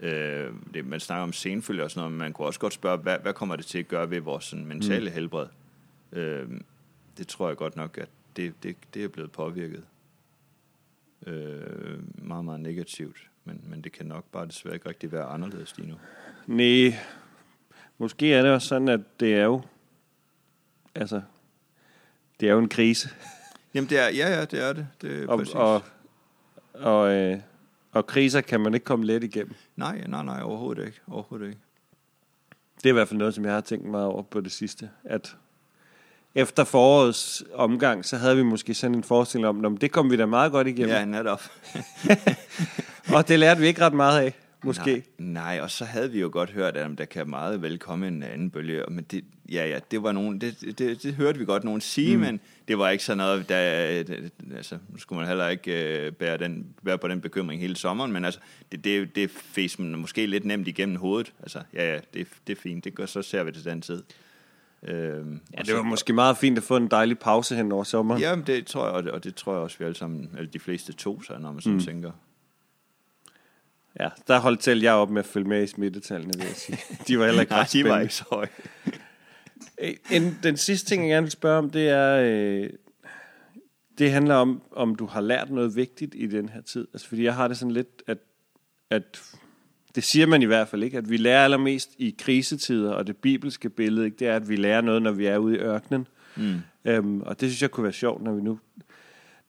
Øh, 0.00 0.52
det, 0.74 0.86
man 0.86 1.00
snakker 1.00 1.22
om 1.22 1.32
senfølge 1.32 1.84
og 1.84 1.90
sådan 1.90 2.00
noget, 2.00 2.12
men 2.12 2.18
man 2.18 2.32
kunne 2.32 2.46
også 2.46 2.60
godt 2.60 2.72
spørge, 2.72 2.98
hvad, 2.98 3.18
hvad 3.18 3.32
kommer 3.32 3.56
det 3.56 3.66
til 3.66 3.78
at 3.78 3.88
gøre 3.88 4.10
ved 4.10 4.20
vores 4.20 4.44
sådan, 4.44 4.64
mentale 4.64 5.10
mm. 5.10 5.14
helbred? 5.14 5.46
Øh, 6.12 6.48
det 7.18 7.28
tror 7.28 7.48
jeg 7.48 7.56
godt 7.56 7.76
nok, 7.76 7.98
at 7.98 8.08
det, 8.36 8.54
det, 8.62 8.76
det 8.94 9.04
er 9.04 9.08
blevet 9.08 9.32
påvirket 9.32 9.84
øh, 11.26 11.98
meget, 12.26 12.44
meget 12.44 12.60
negativt. 12.60 13.16
Men, 13.44 13.60
men 13.70 13.80
det 13.80 13.92
kan 13.92 14.06
nok 14.06 14.24
bare 14.32 14.46
desværre 14.46 14.74
ikke 14.74 14.88
rigtig 14.88 15.12
være 15.12 15.24
anderledes 15.24 15.76
lige 15.76 15.88
nu. 15.88 15.94
Nej, 16.46 16.98
måske 17.98 18.34
er 18.34 18.42
det 18.42 18.50
også 18.50 18.68
sådan, 18.68 18.88
at 18.88 19.00
det 19.20 19.34
er 19.34 19.44
jo, 19.44 19.62
altså 20.94 21.22
det 22.40 22.48
er 22.48 22.52
jo 22.52 22.58
en 22.58 22.68
krise. 22.68 23.08
Jamen, 23.74 23.90
det 23.90 23.98
er, 23.98 24.08
ja, 24.08 24.38
ja, 24.38 24.44
det 24.44 24.64
er 24.68 24.72
det. 24.72 24.86
det 25.02 25.22
er 25.22 25.28
og, 25.28 25.38
præcis. 25.38 25.54
og, 25.54 25.82
og, 26.72 27.10
øh, 27.10 27.40
og 27.98 28.06
kriser 28.06 28.40
kan 28.40 28.60
man 28.60 28.74
ikke 28.74 28.84
komme 28.84 29.04
let 29.04 29.24
igennem. 29.24 29.54
Nej, 29.76 30.04
nej, 30.08 30.24
nej, 30.24 30.42
overhovedet 30.42 30.86
ikke. 30.86 31.00
Overhovedet 31.10 31.46
ikke. 31.46 31.58
Det 32.76 32.86
er 32.86 32.90
i 32.90 32.92
hvert 32.92 33.08
fald 33.08 33.18
noget, 33.18 33.34
som 33.34 33.44
jeg 33.44 33.52
har 33.52 33.60
tænkt 33.60 33.86
meget 33.86 34.06
over 34.06 34.22
på 34.22 34.40
det 34.40 34.52
sidste. 34.52 34.90
At 35.04 35.36
efter 36.34 36.64
forårets 36.64 37.44
omgang, 37.54 38.04
så 38.04 38.16
havde 38.16 38.36
vi 38.36 38.42
måske 38.42 38.74
sådan 38.74 38.94
en 38.94 39.04
forestilling 39.04 39.48
om, 39.48 39.64
at 39.64 39.80
det 39.80 39.92
kom 39.92 40.10
vi 40.10 40.16
da 40.16 40.26
meget 40.26 40.52
godt 40.52 40.66
igennem. 40.66 40.88
Ja, 40.88 41.04
netop. 41.04 41.42
og 43.14 43.28
det 43.28 43.38
lærte 43.38 43.60
vi 43.60 43.66
ikke 43.66 43.80
ret 43.80 43.94
meget 43.94 44.20
af 44.20 44.34
måske. 44.64 45.04
Nej, 45.18 45.32
nej, 45.32 45.60
og 45.62 45.70
så 45.70 45.84
havde 45.84 46.12
vi 46.12 46.20
jo 46.20 46.30
godt 46.32 46.50
hørt, 46.50 46.76
at 46.76 46.98
der 46.98 47.04
kan 47.04 47.30
meget 47.30 47.62
vel 47.62 47.78
komme 47.78 48.08
en 48.08 48.22
anden 48.22 48.50
bølge, 48.50 48.82
men 48.88 49.04
det, 49.04 49.24
ja, 49.52 49.66
ja, 49.66 49.78
det 49.90 50.02
var 50.02 50.12
nogen, 50.12 50.40
det, 50.40 50.60
det, 50.60 50.78
det, 50.78 51.02
det 51.02 51.14
hørte 51.14 51.38
vi 51.38 51.44
godt 51.44 51.64
nogen 51.64 51.80
sige, 51.80 52.16
mm. 52.16 52.22
men 52.22 52.40
det 52.68 52.78
var 52.78 52.88
ikke 52.88 53.04
sådan 53.04 53.18
noget, 53.18 53.48
der, 53.48 53.58
altså, 54.56 54.78
nu 54.88 54.98
skulle 54.98 55.18
man 55.18 55.28
heller 55.28 55.48
ikke 55.48 56.06
uh, 56.08 56.14
bære, 56.14 56.38
den, 56.38 56.66
bære 56.84 56.98
på 56.98 57.08
den 57.08 57.20
bekymring 57.20 57.60
hele 57.60 57.76
sommeren, 57.76 58.12
men 58.12 58.24
altså, 58.24 58.40
det, 58.72 58.84
det, 58.84 59.16
det 59.16 59.30
fæs 59.30 59.78
man 59.78 59.94
måske 59.94 60.26
lidt 60.26 60.44
nemt 60.44 60.68
igennem 60.68 60.96
hovedet, 60.96 61.32
altså, 61.42 61.62
ja, 61.74 61.92
ja, 61.92 62.00
det, 62.14 62.26
det 62.46 62.58
er 62.58 62.60
fint, 62.60 62.84
det 62.84 62.94
gør, 62.94 63.06
så 63.06 63.22
ser 63.22 63.42
vi 63.42 63.50
det 63.50 63.64
den 63.64 63.80
tid. 63.80 64.02
Øhm, 64.82 65.40
ja, 65.54 65.62
det 65.62 65.74
var 65.74 65.80
så, 65.80 65.82
måske 65.82 66.12
meget 66.12 66.36
fint 66.36 66.58
at 66.58 66.64
få 66.64 66.76
en 66.76 66.88
dejlig 66.88 67.18
pause 67.18 67.56
hen 67.56 67.72
over 67.72 67.84
sommeren. 67.84 68.20
Ja, 68.20 68.36
det 68.46 68.66
tror 68.66 68.84
jeg, 68.84 68.94
og 68.94 69.02
det, 69.02 69.12
og 69.12 69.24
det 69.24 69.34
tror 69.34 69.52
jeg 69.52 69.62
også, 69.62 69.78
vi 69.78 69.84
alle 69.84 69.96
sammen, 69.96 70.30
eller 70.36 70.50
de 70.50 70.58
fleste 70.58 70.92
to 70.92 71.22
sig, 71.22 71.40
når 71.40 71.52
man 71.52 71.60
sådan 71.60 71.76
mm. 71.76 71.84
tænker. 71.84 72.12
Ja, 74.00 74.08
der 74.26 74.38
holdt 74.38 74.64
selv 74.64 74.82
jeg 74.82 74.92
op 74.92 75.10
med 75.10 75.18
at 75.18 75.26
følge 75.26 75.48
med 75.48 75.62
i 75.62 75.66
smittetallene, 75.66 76.32
vil 76.36 76.46
jeg 76.46 76.56
sige. 76.56 76.78
De 77.08 77.18
var 77.18 77.24
heller 77.24 77.40
ikke 77.40 77.52
Nej, 77.54 77.66
de 77.72 77.84
var 77.84 78.00
ikke 78.00 78.14
så 78.14 78.24
høje. 78.30 78.48
en, 80.10 80.38
den 80.42 80.56
sidste 80.56 80.88
ting, 80.88 81.02
jeg 81.02 81.08
gerne 81.08 81.24
vil 81.24 81.30
spørge 81.30 81.58
om, 81.58 81.70
det 81.70 81.88
er, 81.88 82.20
øh, 82.24 82.70
det 83.98 84.12
handler 84.12 84.34
om, 84.34 84.62
om 84.72 84.94
du 84.94 85.06
har 85.06 85.20
lært 85.20 85.50
noget 85.50 85.76
vigtigt 85.76 86.14
i 86.18 86.26
den 86.26 86.48
her 86.48 86.60
tid. 86.60 86.88
Altså, 86.92 87.08
fordi 87.08 87.24
jeg 87.24 87.34
har 87.34 87.48
det 87.48 87.56
sådan 87.56 87.72
lidt, 87.72 88.02
at, 88.06 88.18
at 88.90 89.22
det 89.94 90.04
siger 90.04 90.26
man 90.26 90.42
i 90.42 90.44
hvert 90.44 90.68
fald 90.68 90.82
ikke, 90.82 90.98
at 90.98 91.10
vi 91.10 91.16
lærer 91.16 91.44
allermest 91.44 91.90
i 91.98 92.14
krisetider, 92.18 92.92
og 92.92 93.06
det 93.06 93.16
bibelske 93.16 93.70
billede, 93.70 94.06
ikke, 94.06 94.16
det 94.16 94.28
er, 94.28 94.36
at 94.36 94.48
vi 94.48 94.56
lærer 94.56 94.80
noget, 94.80 95.02
når 95.02 95.12
vi 95.12 95.26
er 95.26 95.38
ude 95.38 95.56
i 95.56 95.58
ørkenen. 95.58 96.06
Mm. 96.36 96.54
Øhm, 96.84 97.20
og 97.20 97.40
det 97.40 97.50
synes 97.50 97.62
jeg 97.62 97.70
kunne 97.70 97.84
være 97.84 97.92
sjovt, 97.92 98.22
når 98.22 98.32
vi 98.32 98.42
nu, 98.42 98.58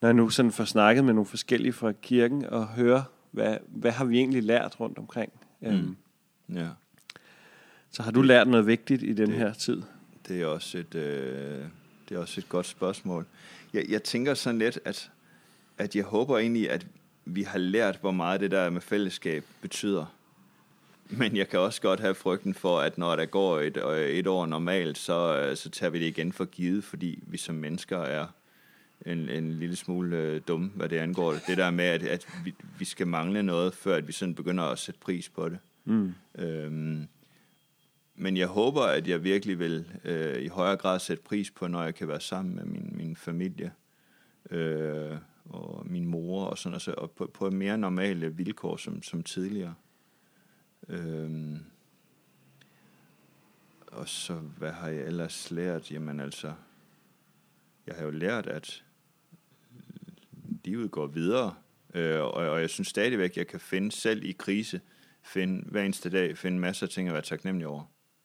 når 0.02 0.10
jeg 0.10 0.13
nu 0.13 0.30
sådan 0.30 0.52
får 0.52 0.65
snakket 0.65 1.04
med 1.06 1.13
nogle 1.13 1.25
forskellige 1.25 1.73
fra 1.73 1.91
kirken, 1.91 2.45
og 2.45 2.67
høre, 2.67 3.04
hvad, 3.31 3.57
hvad 3.67 3.91
har 3.91 4.05
vi 4.05 4.17
egentlig 4.17 4.43
lært 4.43 4.79
rundt 4.79 4.97
omkring? 4.97 5.31
Mm. 5.59 5.67
Øhm, 5.67 5.97
ja. 6.53 6.67
Så 7.91 8.03
har 8.03 8.11
du 8.11 8.21
lært 8.21 8.47
noget 8.47 8.67
vigtigt 8.67 9.03
i 9.03 9.13
den 9.13 9.29
det, 9.29 9.37
her 9.37 9.53
tid? 9.53 9.81
Det 10.27 10.41
er 10.41 10.45
også 10.45 10.77
et, 10.77 10.95
øh, 10.95 11.65
det 12.09 12.15
er 12.15 12.19
også 12.19 12.41
et 12.41 12.49
godt 12.49 12.65
spørgsmål. 12.65 13.25
Jeg, 13.73 13.85
jeg 13.89 14.03
tænker 14.03 14.33
sådan 14.33 14.59
lidt, 14.59 14.79
at, 14.85 15.11
at 15.77 15.95
jeg 15.95 16.03
håber 16.03 16.37
egentlig, 16.37 16.69
at 16.69 16.87
vi 17.25 17.43
har 17.43 17.59
lært, 17.59 17.97
hvor 18.01 18.11
meget 18.11 18.41
det 18.41 18.51
der 18.51 18.69
med 18.69 18.81
fællesskab 18.81 19.45
betyder. 19.61 20.05
Men 21.09 21.35
jeg 21.35 21.49
kan 21.49 21.59
også 21.59 21.81
godt 21.81 21.99
have 21.99 22.15
frygten 22.15 22.53
for, 22.53 22.79
at 22.79 22.97
når 22.97 23.15
der 23.15 23.25
går 23.25 23.59
et, 23.59 23.77
et 24.19 24.27
år 24.27 24.45
normalt, 24.45 24.97
så, 24.97 25.51
så 25.55 25.69
tager 25.69 25.89
vi 25.89 25.99
det 25.99 26.05
igen 26.05 26.33
for 26.33 26.45
givet, 26.45 26.83
fordi 26.83 27.19
vi 27.27 27.37
som 27.37 27.55
mennesker 27.55 27.97
er 27.97 28.25
en, 29.05 29.29
en 29.29 29.51
lille 29.51 29.75
smule 29.75 30.17
øh, 30.17 30.41
dum, 30.47 30.71
hvad 30.75 30.89
det 30.89 30.97
angår. 30.97 31.33
Det 31.47 31.57
der 31.57 31.71
med, 31.71 31.85
at, 31.85 32.03
at 32.03 32.27
vi, 32.45 32.55
vi 32.79 32.85
skal 32.85 33.07
mangle 33.07 33.43
noget, 33.43 33.73
før 33.73 33.95
at 33.95 34.07
vi 34.07 34.12
sådan 34.12 34.35
begynder 34.35 34.63
at 34.63 34.79
sætte 34.79 34.99
pris 34.99 35.29
på 35.29 35.49
det. 35.49 35.59
Mm. 35.85 36.13
Øhm, 36.35 37.07
men 38.15 38.38
jeg 38.38 38.47
håber, 38.47 38.81
at 38.81 39.07
jeg 39.07 39.23
virkelig 39.23 39.59
vil 39.59 39.85
øh, 40.03 40.41
i 40.41 40.47
højere 40.47 40.77
grad 40.77 40.99
sætte 40.99 41.23
pris 41.23 41.51
på, 41.51 41.67
når 41.67 41.83
jeg 41.83 41.95
kan 41.95 42.07
være 42.07 42.21
sammen 42.21 42.55
med 42.55 42.65
min, 42.65 42.93
min 42.97 43.15
familie 43.15 43.71
øh, 44.51 45.17
og 45.45 45.85
min 45.85 46.05
mor 46.05 46.45
og 46.45 46.57
sådan 46.57 46.71
noget, 46.71 46.99
og 46.99 47.12
på, 47.12 47.31
på 47.33 47.49
mere 47.49 47.77
normale 47.77 48.35
vilkår 48.35 48.77
som, 48.77 49.03
som 49.03 49.23
tidligere. 49.23 49.75
Øhm, 50.89 51.59
og 53.88 54.09
så, 54.09 54.33
hvad 54.33 54.71
har 54.71 54.88
jeg 54.88 55.05
ellers 55.05 55.51
lært? 55.51 55.91
Jamen 55.91 56.19
altså, 56.19 56.53
jeg 57.88 57.95
har 57.95 58.03
jo 58.03 58.12
lært, 58.12 58.47
at 58.47 58.83
livet 60.69 60.91
går 60.91 61.08
videre, 61.08 61.53
øh, 61.93 62.19
og, 62.19 62.32
og 62.34 62.62
jeg 62.62 62.69
synes 62.69 62.88
stadigvæk, 62.88 63.38
jeg 63.38 63.47
kan 63.47 63.60
finde 63.60 63.91
selv 63.91 64.23
i 64.23 64.32
krise, 64.32 64.82
finde 65.23 65.63
hver 65.71 65.84
eneste 65.84 66.10
dag, 66.10 66.38
finde 66.38 66.60
masser 66.60 66.86
af 66.86 66.89
ting 66.89 67.08
at 67.08 67.13
være 67.13 67.21
taknemmelig 67.23 67.67
over. 67.67 67.84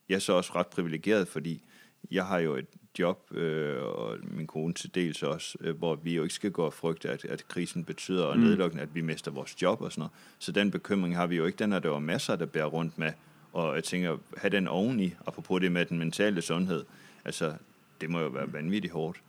Jeg 0.08 0.14
er 0.14 0.18
så 0.18 0.32
også 0.32 0.52
ret 0.54 0.66
privilegeret, 0.66 1.28
fordi 1.28 1.64
jeg 2.10 2.26
har 2.26 2.38
jo 2.38 2.56
et 2.56 2.66
job, 2.98 3.34
øh, 3.34 3.82
og 3.82 4.18
min 4.22 4.46
kone 4.46 4.74
til 4.74 4.94
dels 4.94 5.22
også, 5.22 5.58
øh, 5.60 5.76
hvor 5.78 5.94
vi 5.94 6.14
jo 6.14 6.22
ikke 6.22 6.34
skal 6.34 6.50
gå 6.50 6.62
og 6.64 6.72
frygte, 6.72 7.10
at, 7.10 7.24
at 7.24 7.48
krisen 7.48 7.84
betyder 7.84 8.24
og 8.24 8.36
Mm. 8.36 8.42
nedlukning, 8.42 8.82
at 8.82 8.94
vi 8.94 9.00
mister 9.00 9.30
vores 9.30 9.62
job 9.62 9.80
og 9.80 9.92
sådan 9.92 10.00
noget. 10.00 10.12
Så 10.38 10.52
den 10.52 10.70
bekymring 10.70 11.16
har 11.16 11.26
vi 11.26 11.36
jo 11.36 11.46
ikke. 11.46 11.56
Den 11.56 11.72
er 11.72 11.78
der 11.78 11.88
jo 11.88 11.98
masser, 11.98 12.36
der 12.36 12.46
bærer 12.46 12.66
rundt 12.66 12.98
med. 12.98 13.12
Og 13.52 13.74
jeg 13.74 13.84
tænker, 13.84 14.18
have 14.36 14.50
den 14.50 14.68
oveni, 14.68 15.14
apropos 15.26 15.60
det 15.60 15.72
med 15.72 15.86
den 15.86 15.98
mentale 15.98 16.42
sundhed, 16.42 16.84
altså, 17.24 17.54
det 18.00 18.10
må 18.10 18.20
jo 18.20 18.28
være 18.28 18.52
vanvittigt 18.52 18.92
hårdt. 18.92 19.20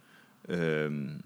Øhm, 0.49 1.23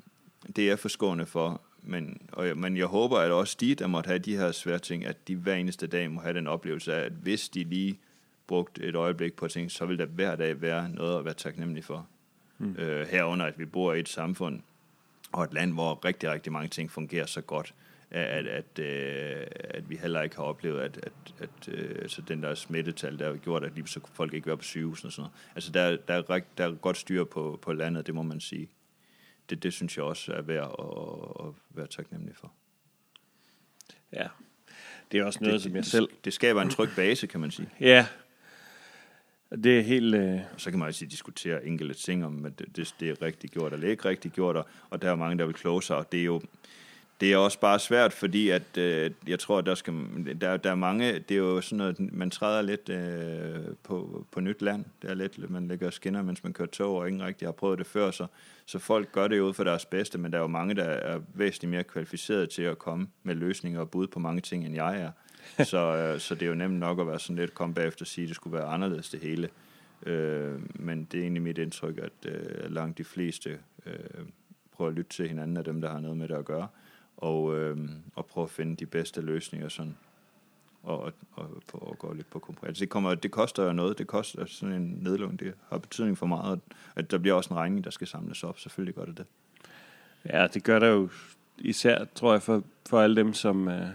det 0.56 0.69
er 0.69 0.75
forskående 0.75 1.25
for, 1.25 1.62
men, 1.84 2.22
og 2.32 2.48
jeg, 2.48 2.58
men 2.58 2.78
jeg 2.78 2.86
håber, 2.86 3.18
at 3.18 3.32
også 3.32 3.58
de, 3.60 3.76
der 3.76 3.88
måtte 3.88 4.08
have 4.08 4.20
de 4.20 4.38
her 4.38 4.52
svære 4.52 4.80
ting, 4.80 5.06
at 5.06 5.28
de 5.28 5.36
hver 5.36 5.56
eneste 5.56 5.88
dag 5.88 6.12
må 6.12 6.22
have 6.22 6.34
den 6.34 6.48
oplevelse 6.48 6.94
af, 6.94 7.06
at 7.06 7.12
hvis 7.12 7.50
de 7.50 7.63
lige 7.63 8.00
brugt 8.48 8.80
et 8.80 8.96
øjeblik 8.96 9.34
på 9.34 9.48
ting, 9.48 9.72
så 9.72 9.86
vil 9.86 10.00
der 10.00 10.06
hver 10.06 10.36
dag 10.36 10.62
være 10.62 10.89
noget 10.89 11.20
at 11.20 11.26
være 11.26 11.34
taknemmelig 11.34 11.84
for. 11.84 12.08
Mm. 12.58 12.76
Øh, 12.78 13.08
herunder, 13.08 13.46
at 13.46 13.60
vi 13.60 13.65
bor 13.65 13.94
i 13.94 14.00
et 14.00 14.10
samfund 14.10 14.62
og 15.32 15.44
et 15.44 15.54
land, 15.54 15.74
hvor 15.74 16.06
rigtig, 16.06 16.32
rigtig 16.32 16.52
mange 16.52 16.70
ting 16.70 16.92
fungerer 16.92 17.26
så 17.26 17.42
godt, 17.42 17.74
at, 18.12 18.48
at, 18.48 18.80
øh, 18.80 19.48
at 19.63 19.89
vi 19.89 19.96
heller 19.96 20.22
ikke 20.22 20.36
har 20.36 20.44
oplevet, 20.44 20.80
at, 20.80 21.00
at, 21.04 21.34
at 21.39 21.74
øh, 21.74 22.10
så 22.10 22.22
den 22.22 22.44
der 22.44 22.56
smittetal, 22.56 23.20
der 23.20 23.30
har 23.30 23.38
gjort, 23.38 23.63
at 23.63 23.76
lige 23.76 23.88
så 23.88 24.00
folk 24.13 24.34
ikke 24.34 24.48
være 24.48 24.58
på 24.58 24.63
sygehus 24.63 25.06
og 25.06 25.12
sådan 25.12 25.22
noget. 25.22 25.34
Altså, 25.56 25.72
der, 25.72 25.98
der, 26.08 26.13
er, 26.13 26.30
rigt- 26.30 26.58
der 26.58 26.68
er 26.68 26.72
godt 26.72 26.98
styr 26.98 27.24
på, 27.24 27.60
på 27.62 27.74
landet, 27.74 28.08
det 28.08 28.15
må 28.15 28.22
man 28.22 28.39
sige. 28.39 28.70
Det, 29.49 29.63
det 29.63 29.73
synes 29.73 29.97
jeg 29.97 30.05
også 30.05 30.33
er 30.33 30.41
værd 30.41 30.75
at, 30.79 31.47
at 31.47 31.53
være 31.69 31.88
taknemmelig 31.88 32.35
for. 32.35 32.53
Ja. 34.13 34.27
Det 35.12 35.19
er 35.19 35.23
også 35.23 35.39
noget, 35.41 35.53
det, 35.53 35.62
som 35.62 35.75
jeg 35.75 35.83
det, 35.83 35.91
selv... 35.91 36.09
Det 36.25 36.33
skaber 36.33 36.62
en 36.62 36.69
tryg 36.69 36.89
base, 36.95 37.27
kan 37.27 37.39
man 37.39 37.51
sige. 37.51 37.69
Ja. 37.79 38.07
Det 39.63 39.79
er 39.79 39.81
helt... 39.81 40.15
Øh, 40.15 40.39
Og 40.53 40.62
så 40.62 40.69
kan 40.69 40.79
man 40.79 40.88
også 40.88 41.05
diskutere 41.05 41.65
enkelte 41.65 41.93
ting 41.95 42.25
om, 42.25 42.45
at 42.45 42.59
det, 42.59 42.75
det, 42.75 42.95
det 42.99 43.09
er 43.09 43.21
rigtigt 43.21 43.53
gjort 43.53 43.73
eller 43.73 43.88
ikke 43.89 44.05
rigtigt 44.05 44.33
gjort, 44.33 44.55
og, 44.55 44.67
og 44.89 45.01
der 45.01 45.12
er 45.12 45.15
mange, 45.15 45.38
der 45.38 45.45
vil 45.45 45.55
kloge 45.55 45.83
sig, 45.83 45.97
og 45.97 46.12
det 46.12 46.19
er 46.19 46.25
jo 46.25 46.41
det 47.21 47.34
er 47.34 47.38
også 47.38 47.60
bare 47.60 47.79
svært, 47.79 48.13
fordi 48.13 48.49
at, 48.49 48.77
øh, 48.77 49.12
jeg 49.27 49.39
tror, 49.39 49.62
der, 49.62 49.75
skal, 49.75 49.93
der, 50.41 50.58
der 50.58 50.71
er 50.71 50.75
mange, 50.75 51.19
det 51.19 51.32
er 51.32 51.39
jo 51.39 51.62
sådan 51.62 51.77
noget, 51.77 52.13
man 52.13 52.29
træder 52.29 52.62
lidt 52.62 52.89
øh, 52.89 53.75
på, 53.84 54.25
på 54.32 54.39
nyt 54.39 54.62
land. 54.62 54.86
Det 55.01 55.10
er 55.10 55.13
lidt, 55.13 55.49
man 55.49 55.67
lægger 55.67 55.89
skinner, 55.89 56.21
mens 56.21 56.43
man 56.43 56.53
kører 56.53 56.69
tog, 56.69 56.95
og 56.95 57.08
ingen 57.08 57.23
rigtig 57.23 57.47
har 57.47 57.51
prøvet 57.51 57.79
det 57.79 57.88
før, 57.88 58.12
så, 58.12 58.27
så 58.65 58.79
folk 58.79 59.12
gør 59.12 59.27
det 59.27 59.39
ud 59.39 59.53
for 59.53 59.63
deres 59.63 59.86
bedste, 59.86 60.17
men 60.17 60.32
der 60.32 60.38
er 60.38 60.41
jo 60.41 60.47
mange, 60.47 60.73
der 60.75 60.84
er 60.84 61.19
væsentligt 61.34 61.71
mere 61.71 61.84
kvalificerede 61.84 62.47
til 62.47 62.62
at 62.62 62.79
komme 62.79 63.08
med 63.23 63.36
løsninger 63.36 63.79
og 63.79 63.91
bud 63.91 64.08
på 64.08 64.19
mange 64.19 64.41
ting, 64.41 64.65
end 64.65 64.75
jeg 64.75 65.01
er. 65.01 65.12
så, 65.63 65.95
øh, 65.95 66.19
så 66.19 66.36
det 66.36 66.41
er 66.41 66.49
jo 66.49 66.55
nemt 66.55 66.79
nok 66.79 66.99
at 66.99 67.08
være 67.08 67.19
sådan 67.19 67.36
lidt, 67.36 67.53
komme 67.53 67.75
bagefter 67.75 68.03
og 68.03 68.08
sige, 68.08 68.23
at 68.23 68.27
det 68.27 68.36
skulle 68.36 68.58
være 68.58 68.67
anderledes 68.67 69.10
det 69.10 69.19
hele. 69.19 69.49
Øh, 70.05 70.60
men 70.75 71.08
det 71.12 71.17
er 71.17 71.21
egentlig 71.21 71.43
mit 71.43 71.58
indtryk, 71.58 71.97
at 71.97 72.32
øh, 72.32 72.71
langt 72.71 72.97
de 72.97 73.03
fleste 73.03 73.60
øh, 73.86 73.93
prøver 74.71 74.89
at 74.89 74.95
lytte 74.95 75.10
til 75.10 75.27
hinanden 75.27 75.58
af 75.58 75.63
dem, 75.63 75.82
der 75.82 75.89
har 75.89 75.99
noget 75.99 76.17
med 76.17 76.27
det 76.27 76.36
at 76.36 76.45
gøre, 76.45 76.67
og, 77.21 77.55
øh, 77.58 77.77
og 78.15 78.25
prøve 78.25 78.43
at 78.43 78.51
finde 78.51 78.75
de 78.75 78.86
bedste 78.86 79.21
løsninger 79.21 79.69
sådan, 79.69 79.95
og, 80.84 80.99
og, 81.01 81.13
og, 81.73 81.88
og 81.88 81.99
gå 81.99 82.13
lidt 82.13 82.29
på 82.29 82.39
kompromis. 82.39 82.67
Altså, 82.67 82.82
det, 82.82 82.89
kommer, 82.89 83.15
det 83.15 83.32
koster 83.32 83.63
jo 83.63 83.73
noget, 83.73 83.97
det 83.97 84.08
koster 84.08 84.45
sådan 84.45 84.75
en 84.75 84.99
nedlukning, 85.01 85.39
det 85.39 85.53
har 85.69 85.77
betydning 85.77 86.17
for 86.17 86.25
meget, 86.25 86.60
at 86.95 87.12
der 87.12 87.17
bliver 87.17 87.36
også 87.36 87.53
en 87.53 87.58
regning, 87.58 87.84
der 87.84 87.89
skal 87.89 88.08
samles 88.08 88.43
op, 88.43 88.60
selvfølgelig 88.60 88.95
gør 88.95 89.05
det 89.05 89.17
det. 89.17 89.25
ja, 90.25 90.47
det 90.47 90.63
gør 90.63 90.79
der 90.79 90.88
jo 90.88 91.10
især, 91.58 92.05
tror 92.15 92.32
jeg, 92.32 92.41
for, 92.41 92.63
for 92.89 93.01
alle 93.01 93.15
dem, 93.15 93.34
som... 93.34 93.67
Øh, 93.67 93.88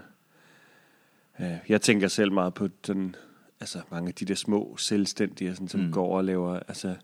øh, 1.41 1.57
jeg 1.69 1.81
tænker 1.81 2.09
selv 2.09 2.33
meget 2.33 2.55
på 2.55 2.69
den, 2.87 3.17
altså 3.61 3.83
mange 3.91 4.09
af 4.09 4.15
de 4.15 4.25
der 4.25 4.35
små 4.35 4.77
selvstændige, 4.77 5.55
sådan, 5.55 5.69
som 5.69 5.81
mm. 5.81 5.93
går 5.93 6.17
og 6.17 6.25
laver... 6.25 6.61
Altså, 6.69 6.97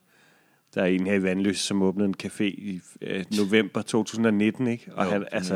der 0.74 0.82
er 0.82 0.86
en 0.86 1.06
her 1.06 1.14
i 1.14 1.22
Vandløs, 1.22 1.58
som 1.58 1.82
åbnede 1.82 2.08
en 2.08 2.14
café 2.22 2.42
i 2.44 2.80
øh, 3.00 3.24
november 3.38 3.82
2019, 3.82 4.66
ikke? 4.66 4.90
Og 4.94 5.04
Jo, 5.04 5.10
han, 5.10 5.26
altså, 5.32 5.54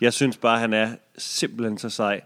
jeg 0.00 0.12
synes 0.12 0.36
bare, 0.36 0.58
han 0.58 0.72
er 0.72 0.90
simpelthen 1.18 1.78
så 1.78 1.90
sej. 1.90 2.20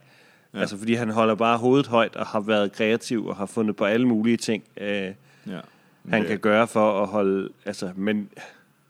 Ja. 0.54 0.60
Altså, 0.60 0.78
fordi 0.78 0.94
han 0.94 1.10
holder 1.10 1.34
bare 1.34 1.58
hovedet 1.58 1.86
højt 1.86 2.16
og 2.16 2.26
har 2.26 2.40
været 2.40 2.72
kreativ 2.72 3.26
og 3.26 3.36
har 3.36 3.46
fundet 3.46 3.76
på 3.76 3.84
alle 3.84 4.08
mulige 4.08 4.36
ting, 4.36 4.64
øh, 4.76 5.10
Ja. 5.46 5.60
han 6.08 6.20
det, 6.20 6.28
kan 6.28 6.38
gøre 6.38 6.68
for 6.68 7.02
at 7.02 7.08
holde... 7.08 7.48
Altså, 7.64 7.92
men 7.96 8.28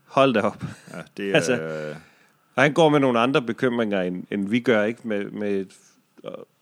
hold 0.05 0.35
da 0.35 0.41
op. 0.41 0.65
Ja, 0.91 0.99
det 1.17 1.31
er, 1.31 1.35
Altså, 1.35 1.53
Og 2.55 2.63
han 2.63 2.73
går 2.73 2.89
med 2.89 3.01
nogle 3.01 3.19
andre 3.19 3.43
bekymringer, 3.43 4.03
end, 4.03 4.25
end 4.31 4.49
vi 4.49 4.61
gør, 4.61 4.85
ikke? 4.85 5.09
Med, 5.09 5.31
med, 5.31 5.51
et, 5.61 5.73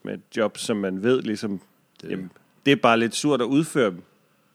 med 0.04 0.14
et 0.14 0.20
job, 0.36 0.58
som 0.58 0.76
man 0.76 1.02
ved, 1.02 1.22
ligesom... 1.22 1.60
Det, 2.02 2.10
jamen, 2.10 2.30
det 2.66 2.72
er 2.72 2.76
bare 2.76 2.98
lidt 2.98 3.14
surt 3.14 3.40
at 3.40 3.44
udføre 3.46 3.90
dem. 3.90 4.02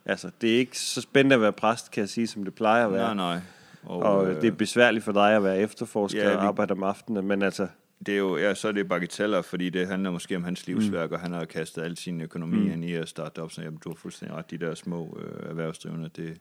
Altså, 0.05 0.31
det 0.41 0.53
er 0.55 0.57
ikke 0.57 0.79
så 0.79 1.01
spændende 1.01 1.35
at 1.35 1.41
være 1.41 1.53
præst, 1.53 1.91
kan 1.91 2.01
jeg 2.01 2.09
sige, 2.09 2.27
som 2.27 2.43
det 2.43 2.53
plejer 2.55 2.85
at 2.85 2.93
være. 2.93 3.15
nej, 3.15 3.33
nej. 3.33 3.41
Og, 3.83 3.99
Og 3.99 4.27
øh, 4.29 4.41
det 4.41 4.47
er 4.47 4.51
besværligt 4.51 5.05
for 5.05 5.11
dig 5.11 5.35
at 5.35 5.43
være 5.43 5.59
efterforsker 5.59 6.19
Ja, 6.21 6.29
ja, 6.29 6.35
og 6.35 6.41
vi- 6.41 6.47
arbejde 6.47 6.71
om 6.71 6.83
aftenen, 6.83 7.27
men 7.27 7.41
altså... 7.41 7.67
det 8.05 8.13
er 8.13 8.17
jo, 8.17 8.37
ja, 8.37 8.53
så 8.53 8.67
er 8.67 8.71
det 8.71 8.87
bagateller, 8.89 9.41
fordi 9.41 9.69
det 9.69 9.87
handler 9.87 10.11
måske 10.11 10.35
om 10.35 10.43
hans 10.43 10.67
livsværk, 10.67 11.09
mm. 11.09 11.13
og 11.13 11.19
han 11.19 11.31
har 11.31 11.45
kastet 11.45 11.81
al 11.81 11.97
sin 11.97 12.21
økonomi 12.21 12.57
mm. 12.57 12.71
Ind 12.71 12.85
i 12.85 12.93
at 12.93 13.09
starte 13.09 13.41
op, 13.41 13.51
så 13.51 13.61
jamen, 13.61 13.79
du 13.83 13.89
har 13.89 13.95
fuldstændig 13.95 14.37
ret, 14.37 14.51
de 14.51 14.57
der 14.57 14.75
små 14.75 15.17
øh, 15.21 15.49
erhvervsdrivende, 15.49 16.09
det 16.15 16.37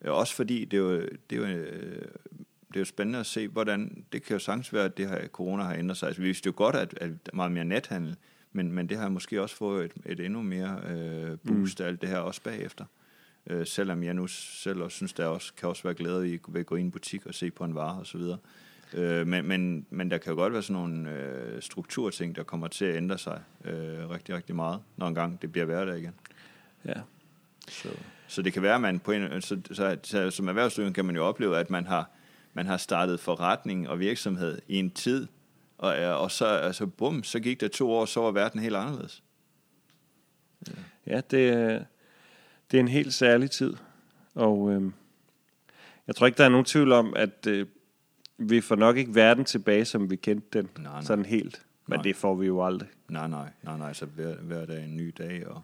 er 0.00 0.10
også 0.10 0.34
fordi, 0.34 0.64
det 0.64 0.76
er 0.76 0.80
jo, 0.80 1.00
det 1.00 1.10
er 1.32 1.36
jo, 1.36 1.42
øh, 1.44 2.02
det 2.68 2.76
er 2.76 2.80
jo 2.80 2.84
spændende 2.84 3.18
at 3.18 3.26
se, 3.26 3.48
hvordan, 3.48 4.04
det 4.12 4.22
kan 4.22 4.34
jo 4.34 4.38
sagtens 4.38 4.72
være, 4.72 4.84
at 4.84 4.96
det 4.96 5.08
her 5.08 5.26
corona 5.28 5.62
har 5.62 5.74
ændret 5.74 5.96
sig. 5.98 6.06
Altså, 6.06 6.22
vi 6.22 6.26
vidste 6.28 6.46
jo 6.46 6.52
godt, 6.56 6.76
at, 6.76 6.94
at 7.00 7.10
meget 7.34 7.52
mere 7.52 7.64
nethandel, 7.64 8.16
men, 8.56 8.72
men 8.72 8.88
det 8.88 8.98
har 8.98 9.08
måske 9.08 9.42
også 9.42 9.56
fået 9.56 9.84
et, 9.84 10.12
et 10.12 10.20
endnu 10.20 10.42
mere 10.42 10.80
øh, 10.88 11.38
boost 11.46 11.80
af 11.80 11.86
alt 11.86 12.00
det 12.00 12.08
her 12.08 12.18
også 12.18 12.42
bagefter. 12.42 12.84
Øh, 13.46 13.66
selvom 13.66 14.02
jeg 14.02 14.14
nu 14.14 14.26
selv 14.26 14.82
også 14.82 14.96
synes, 14.96 15.12
der 15.12 15.26
også, 15.26 15.52
kan 15.54 15.68
også 15.68 15.82
være 15.82 15.94
glæde 15.94 16.34
i 16.34 16.38
ved 16.48 16.60
at 16.60 16.66
gå 16.66 16.74
ind 16.74 16.84
i 16.84 16.86
en 16.86 16.90
butik 16.90 17.26
og 17.26 17.34
se 17.34 17.50
på 17.50 17.64
en 17.64 17.74
vare 17.74 17.98
og 17.98 18.06
så 18.06 18.18
videre. 18.18 18.38
Øh, 18.94 19.26
men, 19.26 19.48
men, 19.48 19.86
men 19.90 20.10
der 20.10 20.18
kan 20.18 20.32
jo 20.32 20.36
godt 20.36 20.52
være 20.52 20.62
sådan 20.62 20.82
nogle 20.82 21.10
øh, 21.10 21.62
strukturting, 21.62 22.36
der 22.36 22.42
kommer 22.42 22.68
til 22.68 22.84
at 22.84 22.96
ændre 22.96 23.18
sig 23.18 23.40
øh, 23.64 24.10
rigtig, 24.10 24.34
rigtig 24.34 24.56
meget, 24.56 24.80
når 24.96 25.08
engang 25.08 25.42
det 25.42 25.52
bliver 25.52 25.64
hverdag 25.64 25.98
igen. 25.98 26.14
Ja. 26.84 27.00
Så, 27.68 27.88
så 28.26 28.42
det 28.42 28.52
kan 28.52 28.62
være, 28.62 28.74
at 28.74 28.80
man 28.80 28.98
på 28.98 29.12
en, 29.12 29.42
så, 29.42 29.60
så, 29.72 29.96
så, 30.02 30.30
som 30.30 30.48
erhvervsdrivende 30.48 30.94
kan 30.94 31.04
man 31.04 31.16
jo 31.16 31.24
opleve, 31.24 31.58
at 31.58 31.70
man 31.70 31.86
har, 31.86 32.10
man 32.54 32.66
har 32.66 32.76
startet 32.76 33.20
forretning 33.20 33.88
og 33.88 33.98
virksomhed 33.98 34.58
i 34.68 34.76
en 34.76 34.90
tid, 34.90 35.26
og, 35.78 35.94
og 35.94 36.30
så 36.30 36.46
altså, 36.46 36.86
bum, 36.86 37.22
så 37.24 37.40
gik 37.40 37.60
der 37.60 37.68
to 37.68 37.90
år, 37.90 38.04
så 38.04 38.20
var 38.20 38.30
verden 38.30 38.60
helt 38.60 38.76
anderledes. 38.76 39.22
Ja, 41.06 41.20
det, 41.30 41.48
er- 41.48 41.84
det 42.70 42.76
er 42.76 42.80
en 42.80 42.88
helt 42.88 43.14
særlig 43.14 43.50
tid. 43.50 43.74
Og 44.34 44.72
øh, 44.72 44.90
jeg 46.06 46.16
tror 46.16 46.26
ikke, 46.26 46.36
der 46.38 46.44
er 46.44 46.48
nogen 46.48 46.64
tvivl 46.64 46.92
om, 46.92 47.14
at 47.16 47.46
øh, 47.48 47.66
vi 48.38 48.60
får 48.60 48.76
nok 48.76 48.96
ikke 48.96 49.14
verden 49.14 49.44
tilbage, 49.44 49.84
som 49.84 50.10
vi 50.10 50.16
kendte 50.16 50.58
den. 50.58 50.70
Nej, 50.78 50.92
nej. 50.92 51.02
Sådan 51.02 51.24
helt. 51.24 51.62
Men 51.86 51.96
Nej. 51.96 52.02
det 52.02 52.16
får 52.16 52.34
vi 52.34 52.46
jo 52.46 52.64
aldrig. 52.66 52.88
Nej, 53.08 53.28
nej, 53.28 53.48
nej, 53.62 53.78
nej, 53.78 53.92
så 53.92 54.06
hver, 54.06 54.34
hver 54.36 54.66
dag 54.66 54.80
er 54.80 54.84
en 54.84 54.96
ny 54.96 55.14
dag, 55.18 55.46
og 55.46 55.62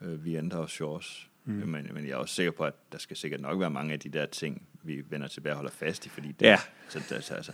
øh, 0.00 0.24
vi 0.24 0.36
ændrer 0.36 0.58
os 0.58 0.80
jo 0.80 0.92
også. 0.92 1.10
Mm. 1.44 1.52
Men, 1.54 1.90
men 1.94 2.04
jeg 2.04 2.10
er 2.12 2.16
også 2.16 2.34
sikker 2.34 2.52
på, 2.52 2.64
at 2.64 2.74
der 2.92 2.98
skal 2.98 3.16
sikkert 3.16 3.40
nok 3.40 3.60
være 3.60 3.70
mange 3.70 3.92
af 3.92 4.00
de 4.00 4.08
der 4.08 4.26
ting, 4.26 4.62
vi 4.84 5.02
vender 5.10 5.28
tilbage 5.28 5.52
og 5.52 5.56
holder 5.56 5.70
fast 5.70 6.06
i, 6.06 6.08
fordi 6.08 6.28
det, 6.40 6.46
Ja. 6.46 6.58
så, 6.88 7.00
det, 7.08 7.24
så, 7.24 7.34
altså, 7.34 7.52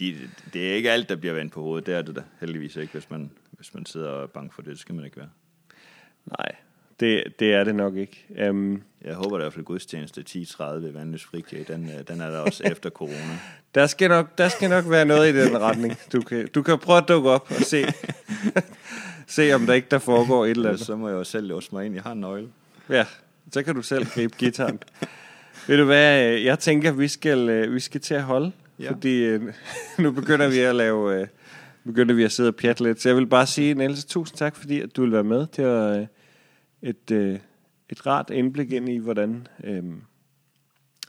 de, 0.00 0.16
det 0.52 0.70
er 0.70 0.74
ikke 0.74 0.90
alt, 0.90 1.08
der 1.08 1.16
bliver 1.16 1.34
vendt 1.34 1.52
på 1.52 1.62
hovedet, 1.62 1.86
det 1.86 1.94
er 1.94 2.02
det 2.02 2.16
da 2.16 2.22
heldigvis 2.40 2.76
ikke, 2.76 2.92
hvis 2.92 3.10
man, 3.10 3.30
hvis 3.50 3.74
man 3.74 3.86
sidder 3.86 4.08
og 4.10 4.22
er 4.22 4.26
bange 4.26 4.50
for 4.54 4.62
det, 4.62 4.70
det 4.70 4.78
skal 4.78 4.94
man 4.94 5.04
ikke 5.04 5.16
være. 5.16 5.28
Nej, 6.38 6.54
det, 7.00 7.24
det 7.38 7.54
er 7.54 7.64
det 7.64 7.74
nok 7.74 7.96
ikke. 7.96 8.26
Um, 8.50 8.82
Jeg 9.04 9.14
håber 9.14 9.36
i 9.38 9.40
hvert 9.42 9.52
fald, 9.52 9.64
gudstjeneste 9.64 10.24
10.30 10.30 10.62
ved 10.64 10.92
Vandløs 10.92 11.24
Frikirke, 11.24 11.72
den, 11.72 11.90
øh, 11.90 12.08
den 12.08 12.20
er 12.20 12.30
der 12.30 12.38
også 12.38 12.64
efter 12.72 12.90
corona. 12.90 13.38
der, 13.74 13.86
skal 13.86 14.08
nok, 14.08 14.38
der 14.38 14.48
skal 14.48 14.70
nok 14.70 14.90
være 14.90 15.04
noget 15.04 15.34
i 15.34 15.40
den 15.44 15.58
retning. 15.66 15.94
Du 16.12 16.20
kan, 16.20 16.48
du 16.48 16.62
kan 16.62 16.78
prøve 16.78 16.98
at 16.98 17.08
dukke 17.08 17.30
op 17.30 17.50
og 17.50 17.62
se, 17.62 17.84
se 19.26 19.52
om 19.52 19.66
der 19.66 19.74
ikke 19.74 19.88
der 19.90 19.98
foregår 19.98 20.44
et 20.44 20.50
eller 20.50 20.68
andet. 20.68 20.86
så 20.86 20.96
må 20.96 21.08
jeg 21.08 21.14
jo 21.14 21.24
selv 21.24 21.46
låse 21.46 21.68
mig 21.72 21.86
ind, 21.86 21.94
jeg 21.94 22.02
har 22.02 22.12
en 22.12 22.20
nøgle. 22.20 22.48
Ja, 22.88 23.06
så 23.52 23.62
kan 23.62 23.74
du 23.74 23.82
selv 23.82 24.06
gribe 24.06 24.36
gitaren. 24.36 24.80
Ved 25.68 25.78
du 25.78 25.84
hvad, 25.84 26.32
øh, 26.34 26.44
jeg 26.44 26.58
tænker, 26.58 26.92
vi 26.92 27.08
skal, 27.08 27.48
øh, 27.48 27.74
vi 27.74 27.80
skal 27.80 28.00
til 28.00 28.14
at 28.14 28.22
holde. 28.22 28.52
Ja. 28.78 28.90
Fordi 28.90 29.24
øh, 29.24 29.42
nu 29.98 30.10
begynder 30.12 30.48
vi 30.48 30.58
at 30.58 30.74
lave... 30.74 31.28
Begynder 31.84 32.14
vi 32.14 32.24
at 32.24 32.32
sidde 32.32 32.48
og 32.48 32.56
pjatte 32.56 32.82
lidt. 32.82 33.00
Så 33.00 33.08
jeg 33.08 33.16
vil 33.16 33.26
bare 33.26 33.46
sige, 33.46 33.74
Niels, 33.74 34.04
tusind 34.04 34.36
tak, 34.36 34.56
fordi 34.56 34.80
at 34.80 34.96
du 34.96 35.02
vil 35.02 35.12
være 35.12 35.24
med. 35.24 35.46
Var 35.58 35.96
øh, 35.96 36.06
et, 36.82 37.40
et 37.90 38.06
rart 38.06 38.30
indblik 38.30 38.72
ind 38.72 38.88
i, 38.88 38.96
hvordan, 38.96 39.46
øh, 39.64 39.84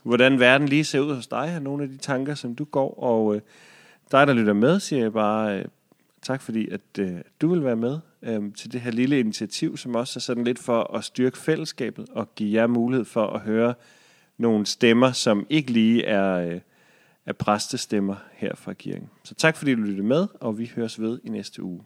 hvordan 0.02 0.40
verden 0.40 0.68
lige 0.68 0.84
ser 0.84 1.00
ud 1.00 1.14
hos 1.14 1.26
dig, 1.26 1.52
og 1.56 1.62
nogle 1.62 1.82
af 1.82 1.88
de 1.88 1.96
tanker, 1.96 2.34
som 2.34 2.54
du 2.54 2.64
går. 2.64 3.02
Og 3.02 3.34
øh, 3.34 3.40
dig, 4.12 4.26
der 4.26 4.32
lytter 4.32 4.52
med, 4.52 4.80
siger 4.80 5.02
jeg 5.02 5.12
bare 5.12 5.58
øh, 5.58 5.64
tak, 6.22 6.42
fordi 6.42 6.68
at 6.68 6.98
øh, 6.98 7.12
du 7.40 7.48
vil 7.48 7.64
være 7.64 7.76
med 7.76 7.98
øh, 8.22 8.42
til 8.54 8.72
det 8.72 8.80
her 8.80 8.90
lille 8.90 9.20
initiativ, 9.20 9.76
som 9.76 9.94
også 9.94 10.18
er 10.18 10.20
sådan 10.20 10.44
lidt 10.44 10.58
for 10.58 10.96
at 10.96 11.04
styrke 11.04 11.38
fællesskabet 11.38 12.06
og 12.10 12.34
give 12.34 12.60
jer 12.60 12.66
mulighed 12.66 13.04
for 13.04 13.26
at 13.26 13.40
høre 13.40 13.74
nogle 14.40 14.66
stemmer, 14.66 15.12
som 15.12 15.46
ikke 15.50 15.70
lige 15.70 16.04
er, 16.04 16.34
øh, 16.34 16.60
er 17.26 17.32
præstestemmer 17.32 18.16
her 18.32 18.54
fra 18.54 18.72
kirken. 18.72 19.10
Så 19.24 19.34
tak 19.34 19.56
fordi 19.56 19.74
du 19.74 19.80
lyttede 19.80 20.06
med, 20.06 20.26
og 20.40 20.58
vi 20.58 20.72
høres 20.76 21.00
ved 21.00 21.20
i 21.24 21.28
næste 21.28 21.62
uge. 21.62 21.82